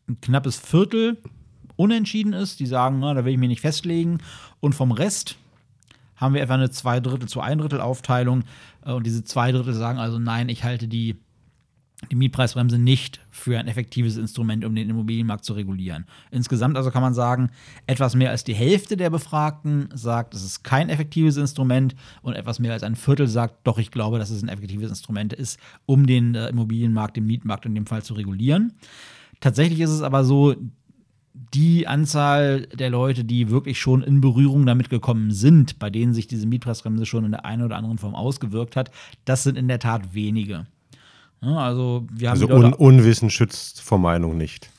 ein 0.07 0.21
knappes 0.21 0.57
Viertel 0.57 1.17
unentschieden 1.75 2.33
ist. 2.33 2.59
Die 2.59 2.65
sagen, 2.67 2.99
na, 2.99 3.13
da 3.13 3.25
will 3.25 3.33
ich 3.33 3.39
mich 3.39 3.49
nicht 3.49 3.61
festlegen. 3.61 4.19
Und 4.59 4.73
vom 4.73 4.91
Rest 4.91 5.35
haben 6.15 6.33
wir 6.33 6.41
etwa 6.41 6.55
eine 6.55 6.69
zwei 6.69 6.99
Drittel 6.99 7.27
zu 7.27 7.41
ein 7.41 7.57
Drittel 7.57 7.81
Aufteilung. 7.81 8.43
Äh, 8.85 8.93
und 8.93 9.05
diese 9.05 9.23
zwei 9.23 9.51
Drittel 9.51 9.73
sagen 9.73 9.99
also, 9.99 10.19
nein, 10.19 10.49
ich 10.49 10.63
halte 10.63 10.87
die 10.87 11.17
die 12.11 12.15
Mietpreisbremse 12.15 12.77
nicht 12.77 13.19
für 13.31 13.57
ein 13.57 13.67
effektives 13.67 14.17
Instrument, 14.17 14.63
um 14.63 14.75
den 14.75 14.89
Immobilienmarkt 14.89 15.43
zu 15.43 15.53
regulieren. 15.53 16.05
Insgesamt 16.29 16.77
also 16.77 16.91
kann 16.91 17.01
man 17.01 17.15
sagen, 17.15 17.49
etwas 17.87 18.15
mehr 18.15 18.29
als 18.29 18.43
die 18.43 18.53
Hälfte 18.53 18.97
der 18.97 19.09
Befragten 19.09 19.89
sagt, 19.93 20.35
es 20.35 20.43
ist 20.43 20.63
kein 20.63 20.89
effektives 20.89 21.37
Instrument 21.37 21.95
und 22.21 22.33
etwas 22.33 22.59
mehr 22.59 22.73
als 22.73 22.83
ein 22.83 22.95
Viertel 22.95 23.27
sagt, 23.27 23.55
doch, 23.63 23.79
ich 23.79 23.89
glaube, 23.89 24.19
dass 24.19 24.29
es 24.29 24.43
ein 24.43 24.49
effektives 24.49 24.89
Instrument 24.89 25.33
ist, 25.33 25.59
um 25.87 26.05
den 26.05 26.35
äh, 26.35 26.49
Immobilienmarkt, 26.49 27.17
den 27.17 27.25
Mietmarkt 27.25 27.65
in 27.65 27.73
dem 27.73 27.87
Fall 27.87 28.03
zu 28.03 28.13
regulieren. 28.13 28.73
Tatsächlich 29.39 29.79
ist 29.81 29.89
es 29.89 30.03
aber 30.03 30.23
so, 30.23 30.55
die 31.53 31.87
Anzahl 31.87 32.67
der 32.67 32.89
Leute, 32.89 33.23
die 33.23 33.49
wirklich 33.49 33.79
schon 33.79 34.01
in 34.03 34.21
Berührung 34.21 34.65
damit 34.65 34.89
gekommen 34.89 35.31
sind, 35.31 35.79
bei 35.79 35.89
denen 35.89 36.13
sich 36.13 36.27
diese 36.27 36.47
Mietpreisbremse 36.47 37.05
schon 37.05 37.25
in 37.25 37.31
der 37.31 37.45
einen 37.45 37.63
oder 37.63 37.75
anderen 37.75 37.97
Form 37.97 38.15
ausgewirkt 38.15 38.75
hat, 38.75 38.91
das 39.25 39.43
sind 39.43 39.57
in 39.57 39.67
der 39.67 39.79
Tat 39.79 40.13
wenige. 40.13 40.65
Also, 41.41 42.07
wir 42.11 42.29
haben 42.29 42.41
also 42.41 42.53
un 42.53 42.73
Unwissen 42.73 43.29
schützt 43.29 43.81
vor 43.81 43.99
Meinung 43.99 44.37
nicht. 44.37 44.69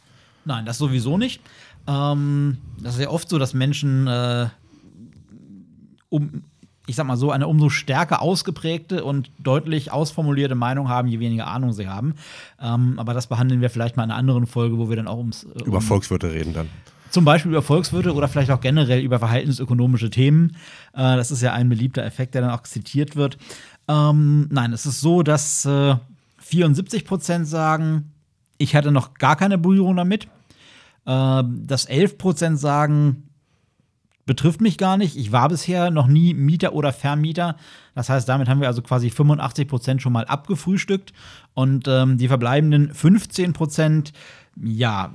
Nein, 0.44 0.64
das 0.64 0.78
sowieso 0.78 1.18
nicht. 1.18 1.40
Ähm, 1.86 2.58
das 2.80 2.94
ist 2.94 3.00
ja 3.00 3.10
oft 3.10 3.28
so, 3.28 3.38
dass 3.38 3.54
Menschen 3.54 4.06
äh, 4.06 4.48
um, 6.08 6.42
ich 6.86 6.96
sag 6.96 7.06
mal 7.06 7.16
so, 7.16 7.30
eine 7.30 7.46
umso 7.46 7.68
stärker 7.68 8.22
ausgeprägte 8.22 9.04
und 9.04 9.30
deutlich 9.38 9.92
ausformulierte 9.92 10.54
Meinung 10.54 10.88
haben, 10.88 11.08
je 11.08 11.20
weniger 11.20 11.46
Ahnung 11.46 11.72
sie 11.72 11.86
haben. 11.86 12.14
Ähm, 12.60 12.98
aber 12.98 13.14
das 13.14 13.26
behandeln 13.26 13.60
wir 13.60 13.70
vielleicht 13.70 13.96
mal 13.96 14.04
in 14.04 14.10
einer 14.10 14.18
anderen 14.18 14.46
Folge, 14.46 14.78
wo 14.78 14.88
wir 14.88 14.96
dann 14.96 15.06
auch 15.06 15.18
ums. 15.18 15.44
Äh, 15.44 15.64
über 15.64 15.80
Volkswirte 15.80 16.32
reden 16.32 16.54
dann. 16.54 16.68
Zum 17.10 17.24
Beispiel 17.24 17.52
über 17.52 17.62
Volkswirte 17.62 18.14
oder 18.14 18.28
vielleicht 18.28 18.50
auch 18.50 18.60
generell 18.60 19.00
über 19.00 19.18
verhaltensökonomische 19.18 20.10
Themen. 20.10 20.56
Äh, 20.92 21.16
das 21.16 21.30
ist 21.30 21.42
ja 21.42 21.52
ein 21.52 21.68
beliebter 21.68 22.04
Effekt, 22.04 22.34
der 22.34 22.42
dann 22.42 22.50
auch 22.50 22.62
zitiert 22.62 23.16
wird. 23.16 23.38
Ähm, 23.86 24.48
nein, 24.50 24.72
es 24.72 24.86
ist 24.86 25.00
so, 25.00 25.22
dass 25.22 25.64
äh, 25.64 25.96
74 26.48 27.04
Prozent 27.04 27.46
sagen, 27.46 28.12
ich 28.56 28.74
hatte 28.74 28.90
noch 28.90 29.14
gar 29.14 29.36
keine 29.36 29.58
Berührung 29.58 29.96
damit. 29.96 30.28
Äh, 31.06 31.42
dass 31.44 31.84
11 31.84 32.18
Prozent 32.18 32.58
sagen, 32.58 33.28
betrifft 34.24 34.60
mich 34.60 34.78
gar 34.78 34.96
nicht. 34.96 35.16
Ich 35.16 35.32
war 35.32 35.48
bisher 35.48 35.90
noch 35.90 36.06
nie 36.06 36.34
Mieter 36.34 36.74
oder 36.74 36.92
Vermieter. 36.92 37.56
Das 37.94 38.08
heißt, 38.08 38.28
damit 38.28 38.48
haben 38.48 38.60
wir 38.60 38.68
also 38.68 38.82
quasi 38.82 39.10
85 39.10 39.68
Prozent 39.68 40.02
schon 40.02 40.12
mal 40.12 40.26
abgefrühstückt. 40.26 41.12
Und 41.54 41.86
ähm, 41.88 42.18
die 42.18 42.28
verbleibenden 42.28 42.94
15 42.94 43.52
Prozent, 43.52 44.12
ja, 44.62 45.14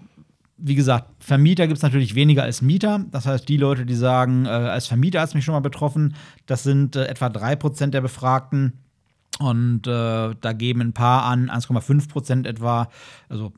wie 0.57 0.75
gesagt, 0.75 1.09
Vermieter 1.19 1.67
gibt 1.67 1.77
es 1.77 1.83
natürlich 1.83 2.15
weniger 2.15 2.43
als 2.43 2.61
Mieter. 2.61 3.05
Das 3.11 3.25
heißt, 3.25 3.47
die 3.49 3.57
Leute, 3.57 3.85
die 3.85 3.95
sagen, 3.95 4.45
äh, 4.45 4.49
als 4.49 4.87
Vermieter 4.87 5.21
hat 5.21 5.29
es 5.29 5.35
mich 5.35 5.45
schon 5.45 5.53
mal 5.53 5.59
betroffen, 5.59 6.15
das 6.45 6.63
sind 6.63 6.95
äh, 6.95 7.05
etwa 7.05 7.29
3 7.29 7.55
Prozent 7.55 7.93
der 7.93 8.01
Befragten. 8.01 8.73
Und 9.39 9.87
äh, 9.87 10.35
da 10.39 10.53
geben 10.53 10.81
ein 10.81 10.93
paar 10.93 11.23
an, 11.23 11.49
1,5 11.49 12.09
Prozent 12.09 12.47
etwa, 12.47 12.89
also 13.29 13.51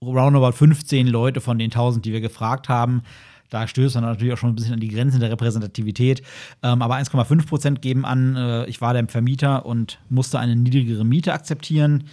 roundabout 0.00 0.52
15 0.52 1.06
Leute 1.06 1.40
von 1.40 1.58
den 1.58 1.70
1000, 1.70 2.04
die 2.04 2.12
wir 2.12 2.20
gefragt 2.20 2.68
haben. 2.68 3.02
Da 3.50 3.66
stößt 3.66 3.94
man 3.94 4.04
natürlich 4.04 4.34
auch 4.34 4.38
schon 4.38 4.50
ein 4.50 4.54
bisschen 4.54 4.74
an 4.74 4.80
die 4.80 4.88
Grenzen 4.88 5.20
der 5.20 5.30
Repräsentativität. 5.30 6.22
Ähm, 6.62 6.82
aber 6.82 6.96
1,5 6.96 7.46
Prozent 7.46 7.82
geben 7.82 8.04
an, 8.04 8.36
äh, 8.36 8.66
ich 8.66 8.80
war 8.80 8.92
der 8.92 9.08
Vermieter 9.08 9.64
und 9.64 9.98
musste 10.10 10.38
eine 10.38 10.54
niedrigere 10.54 11.04
Miete 11.04 11.32
akzeptieren. 11.32 12.04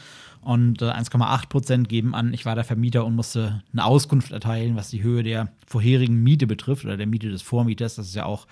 Und 0.42 0.82
äh, 0.82 0.86
1,8 0.86 1.50
Prozent 1.50 1.90
geben 1.90 2.16
an, 2.16 2.34
ich 2.34 2.46
war 2.46 2.56
der 2.56 2.64
Vermieter 2.64 3.04
und 3.06 3.16
musste 3.16 3.64
eine 3.74 3.84
Auskunft 3.84 4.32
erteilen, 4.32 4.76
was 4.76 4.90
die 4.90 5.02
Höhe 5.02 5.24
der 5.24 5.50
vorherigen 5.66 6.24
Miete 6.24 6.48
betrifft 6.48 6.86
oder 6.86 6.98
der 6.98 7.08
Miete 7.08 7.30
des 7.30 7.42
Vormieters. 7.42 7.96
Das 7.96 8.08
ist 8.08 8.16
ja 8.16 8.26
auch 8.26 8.48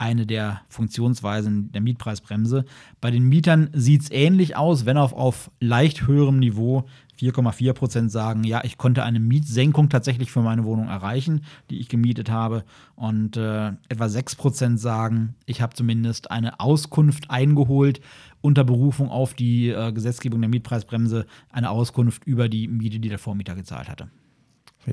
eine 0.00 0.26
der 0.26 0.62
Funktionsweisen 0.68 1.70
der 1.72 1.82
Mietpreisbremse. 1.82 2.64
Bei 3.00 3.10
den 3.10 3.28
Mietern 3.28 3.68
sieht 3.72 4.02
es 4.02 4.10
ähnlich 4.10 4.56
aus, 4.56 4.86
wenn 4.86 4.96
auch 4.96 5.12
auf 5.12 5.50
leicht 5.60 6.06
höherem 6.06 6.38
Niveau. 6.38 6.84
4,4 7.20 7.74
Prozent 7.74 8.10
sagen, 8.10 8.44
ja, 8.44 8.64
ich 8.64 8.78
konnte 8.78 9.02
eine 9.02 9.20
Mietsenkung 9.20 9.90
tatsächlich 9.90 10.32
für 10.32 10.40
meine 10.40 10.64
Wohnung 10.64 10.88
erreichen, 10.88 11.42
die 11.68 11.78
ich 11.78 11.90
gemietet 11.90 12.30
habe. 12.30 12.64
Und 12.96 13.36
äh, 13.36 13.72
etwa 13.90 14.08
6 14.08 14.36
Prozent 14.36 14.80
sagen, 14.80 15.34
ich 15.44 15.60
habe 15.60 15.74
zumindest 15.74 16.30
eine 16.30 16.60
Auskunft 16.60 17.30
eingeholt 17.30 18.00
unter 18.40 18.64
Berufung 18.64 19.10
auf 19.10 19.34
die 19.34 19.68
äh, 19.68 19.92
Gesetzgebung 19.92 20.40
der 20.40 20.48
Mietpreisbremse, 20.48 21.26
eine 21.50 21.68
Auskunft 21.68 22.24
über 22.24 22.48
die 22.48 22.68
Miete, 22.68 23.00
die 23.00 23.10
der 23.10 23.18
Vormieter 23.18 23.54
gezahlt 23.54 23.90
hatte. 23.90 24.08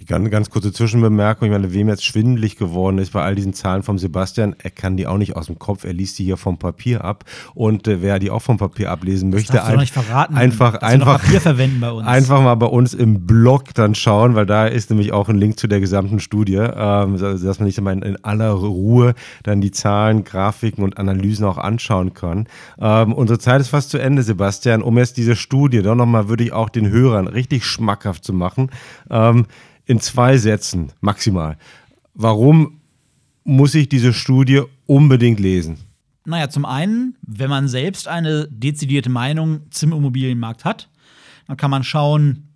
Ganz, 0.06 0.30
ganz 0.30 0.50
kurze 0.50 0.74
Zwischenbemerkung. 0.74 1.48
Ich 1.48 1.52
meine, 1.52 1.72
wem 1.72 1.88
jetzt 1.88 2.04
schwindelig 2.04 2.58
geworden 2.58 2.98
ist 2.98 3.14
bei 3.14 3.24
all 3.24 3.36
diesen 3.36 3.54
Zahlen 3.54 3.84
vom 3.84 3.98
Sebastian, 3.98 4.54
er 4.62 4.70
kann 4.70 4.98
die 4.98 5.08
auch 5.08 5.18
nicht 5.18 5.38
aus 5.38 5.46
dem 5.46 5.60
Kopf. 5.60 5.86
Er 5.86 5.94
liest 5.94 6.20
die 6.20 6.26
hier 6.26 6.36
vom 6.36 6.58
Papier 6.58 7.06
ab. 7.06 7.24
Und 7.54 7.88
äh, 7.88 8.02
wer 8.02 8.20
die 8.20 8.30
auch 8.30 8.42
vom 8.42 8.58
Papier 8.58 8.92
ablesen 8.92 9.32
das 9.32 9.40
möchte, 9.40 9.64
ein, 9.64 9.88
verraten, 9.88 10.36
einfach, 10.36 10.82
einfach, 10.82 11.22
Papier 11.22 11.40
verwenden 11.40 11.80
bei 11.80 11.90
uns. 11.90 12.06
einfach 12.08 12.42
mal 12.42 12.56
bei 12.56 12.66
uns 12.66 12.94
im 12.94 13.26
Blog 13.26 13.74
dann 13.76 13.96
schauen, 13.96 14.36
weil 14.36 14.46
da 14.46 14.68
ist 14.68 14.90
nämlich 14.90 15.14
auch 15.14 15.30
ein 15.30 15.38
Link 15.38 15.58
zu 15.58 15.68
der 15.68 15.80
gesamten 15.80 16.20
Studie, 16.20 16.58
ähm, 16.58 17.18
dass 17.18 17.60
man 17.60 17.66
nicht 17.66 17.78
immer 17.78 17.94
in, 17.94 18.02
in, 18.02 18.24
aller 18.26 18.52
Ruhe 18.52 19.16
dann 19.44 19.62
die 19.62 19.72
Zahlen, 19.72 20.26
Grafiken 20.26 20.84
und 20.84 20.98
Analysen 20.98 21.46
auch 21.46 21.58
anschauen 21.58 22.14
kann. 22.14 22.48
Ähm, 22.78 23.14
unsere 23.14 23.40
Zeit 23.40 23.62
ist 23.62 23.70
fast 23.70 23.90
zu 23.90 24.00
Ende, 24.00 24.22
Sebastian. 24.22 24.82
Um 24.82 24.98
jetzt 24.98 25.16
diese 25.16 25.38
Studie 25.38 25.82
doch 25.82 25.96
nochmal, 25.96 26.28
würde 26.28 26.44
ich 26.44 26.52
auch 26.52 26.68
den 26.68 26.90
Hörern 26.90 27.28
richtig 27.28 27.66
schmackhaft 27.66 28.26
zu 28.26 28.34
machen. 28.34 28.70
Ähm, 29.10 29.46
in 29.88 30.00
zwei 30.00 30.38
Sätzen 30.38 30.92
maximal. 31.02 31.58
Warum 32.14 32.82
muss 33.44 33.74
ich 33.74 33.90
diese 33.90 34.14
Studie 34.14 34.64
unbedingt 34.86 35.40
lesen? 35.40 35.78
Naja, 36.26 36.50
zum 36.50 36.66
einen, 36.66 37.16
wenn 37.22 37.50
man 37.50 37.70
selbst 37.70 38.08
eine 38.08 38.48
dezidierte 38.50 39.10
Meinung 39.10 39.62
zum 39.72 39.94
Immobilienmarkt 39.94 40.66
hat, 40.66 40.90
dann 41.48 41.56
kann 41.56 41.72
man 41.72 41.86
schauen, 41.86 42.50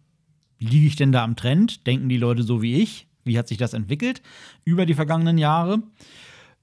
liege 0.59 0.85
ich 0.85 0.97
denn 0.97 1.13
da 1.13 1.23
am 1.23 1.37
Trend? 1.37 1.87
Denken 1.87 2.09
die 2.09 2.17
Leute 2.17 2.43
so 2.43 2.61
wie 2.61 2.75
ich? 2.75 3.07
Wie 3.23 3.37
hat 3.37 3.47
sich 3.47 3.57
das 3.57 3.73
entwickelt 3.73 4.21
über 4.65 4.85
die 4.85 4.93
vergangenen 4.93 5.37
Jahre? 5.37 5.81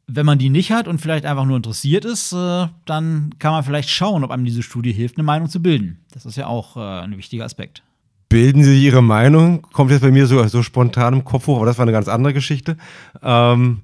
Wenn 0.06 0.26
man 0.26 0.38
die 0.38 0.50
nicht 0.50 0.70
hat 0.70 0.86
und 0.86 1.00
vielleicht 1.00 1.24
einfach 1.24 1.46
nur 1.46 1.56
interessiert 1.56 2.04
ist, 2.04 2.32
äh, 2.32 2.66
dann 2.84 3.34
kann 3.38 3.52
man 3.52 3.64
vielleicht 3.64 3.88
schauen, 3.88 4.24
ob 4.24 4.30
einem 4.30 4.44
diese 4.44 4.62
Studie 4.62 4.92
hilft, 4.92 5.16
eine 5.16 5.24
Meinung 5.24 5.48
zu 5.48 5.62
bilden. 5.62 6.00
Das 6.12 6.26
ist 6.26 6.36
ja 6.36 6.46
auch 6.46 6.76
äh, 6.76 6.80
ein 6.80 7.16
wichtiger 7.16 7.44
Aspekt 7.44 7.82
bilden 8.28 8.64
Sie 8.64 8.84
Ihre 8.84 9.02
Meinung. 9.02 9.62
Kommt 9.72 9.90
jetzt 9.90 10.02
bei 10.02 10.10
mir 10.10 10.26
so, 10.26 10.44
so 10.46 10.62
spontan 10.62 11.14
im 11.14 11.24
Kopf 11.24 11.46
hoch, 11.46 11.56
aber 11.56 11.66
das 11.66 11.78
war 11.78 11.84
eine 11.84 11.92
ganz 11.92 12.08
andere 12.08 12.34
Geschichte. 12.34 12.76
Ähm, 13.22 13.80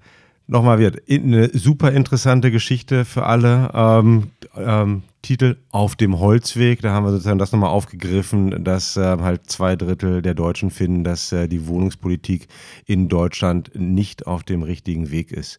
Nochmal 0.46 0.78
wird 0.78 1.02
eine 1.10 1.48
super 1.56 1.92
interessante 1.92 2.50
Geschichte 2.50 3.06
für 3.06 3.24
alle. 3.24 3.70
Ähm, 3.72 4.30
ähm, 4.56 5.02
Titel 5.22 5.56
Auf 5.70 5.96
dem 5.96 6.18
Holzweg. 6.18 6.82
Da 6.82 6.90
haben 6.92 7.06
wir 7.06 7.12
sozusagen 7.12 7.38
das 7.38 7.50
nochmal 7.50 7.70
aufgegriffen, 7.70 8.62
dass 8.62 8.98
äh, 8.98 9.16
halt 9.20 9.48
zwei 9.48 9.74
Drittel 9.74 10.20
der 10.20 10.34
Deutschen 10.34 10.70
finden, 10.70 11.02
dass 11.02 11.32
äh, 11.32 11.48
die 11.48 11.66
Wohnungspolitik 11.66 12.48
in 12.84 13.08
Deutschland 13.08 13.70
nicht 13.74 14.26
auf 14.26 14.42
dem 14.42 14.62
richtigen 14.62 15.10
Weg 15.10 15.32
ist. 15.32 15.58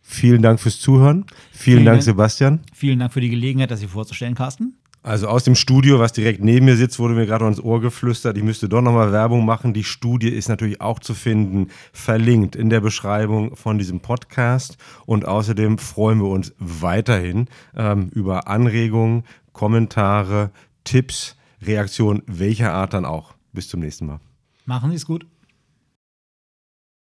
Vielen 0.00 0.42
Dank 0.42 0.58
fürs 0.58 0.80
Zuhören. 0.80 1.26
Vielen, 1.52 1.52
Vielen 1.52 1.84
Dank, 1.84 1.94
Dank, 1.98 2.02
Sebastian. 2.02 2.60
Vielen 2.74 2.98
Dank 2.98 3.12
für 3.12 3.20
die 3.20 3.30
Gelegenheit, 3.30 3.70
das 3.70 3.78
hier 3.78 3.88
vorzustellen, 3.88 4.34
Carsten. 4.34 4.74
Also 5.04 5.28
aus 5.28 5.44
dem 5.44 5.54
Studio, 5.54 5.98
was 5.98 6.14
direkt 6.14 6.42
neben 6.42 6.64
mir 6.64 6.76
sitzt, 6.76 6.98
wurde 6.98 7.12
mir 7.12 7.26
gerade 7.26 7.44
ans 7.44 7.60
Ohr 7.60 7.78
geflüstert, 7.78 8.38
ich 8.38 8.42
müsste 8.42 8.70
doch 8.70 8.80
nochmal 8.80 9.12
Werbung 9.12 9.44
machen. 9.44 9.74
Die 9.74 9.84
Studie 9.84 10.30
ist 10.30 10.48
natürlich 10.48 10.80
auch 10.80 10.98
zu 10.98 11.12
finden, 11.12 11.68
verlinkt 11.92 12.56
in 12.56 12.70
der 12.70 12.80
Beschreibung 12.80 13.54
von 13.54 13.76
diesem 13.76 14.00
Podcast. 14.00 14.78
Und 15.04 15.28
außerdem 15.28 15.76
freuen 15.76 16.20
wir 16.20 16.28
uns 16.28 16.54
weiterhin 16.58 17.48
ähm, 17.76 18.08
über 18.14 18.48
Anregungen, 18.48 19.24
Kommentare, 19.52 20.50
Tipps, 20.84 21.36
Reaktionen, 21.60 22.22
welcher 22.26 22.72
Art 22.72 22.94
dann 22.94 23.04
auch. 23.04 23.34
Bis 23.52 23.68
zum 23.68 23.80
nächsten 23.80 24.06
Mal. 24.06 24.20
Machen 24.64 24.88
Sie 24.88 24.96
es 24.96 25.04
gut. 25.04 25.26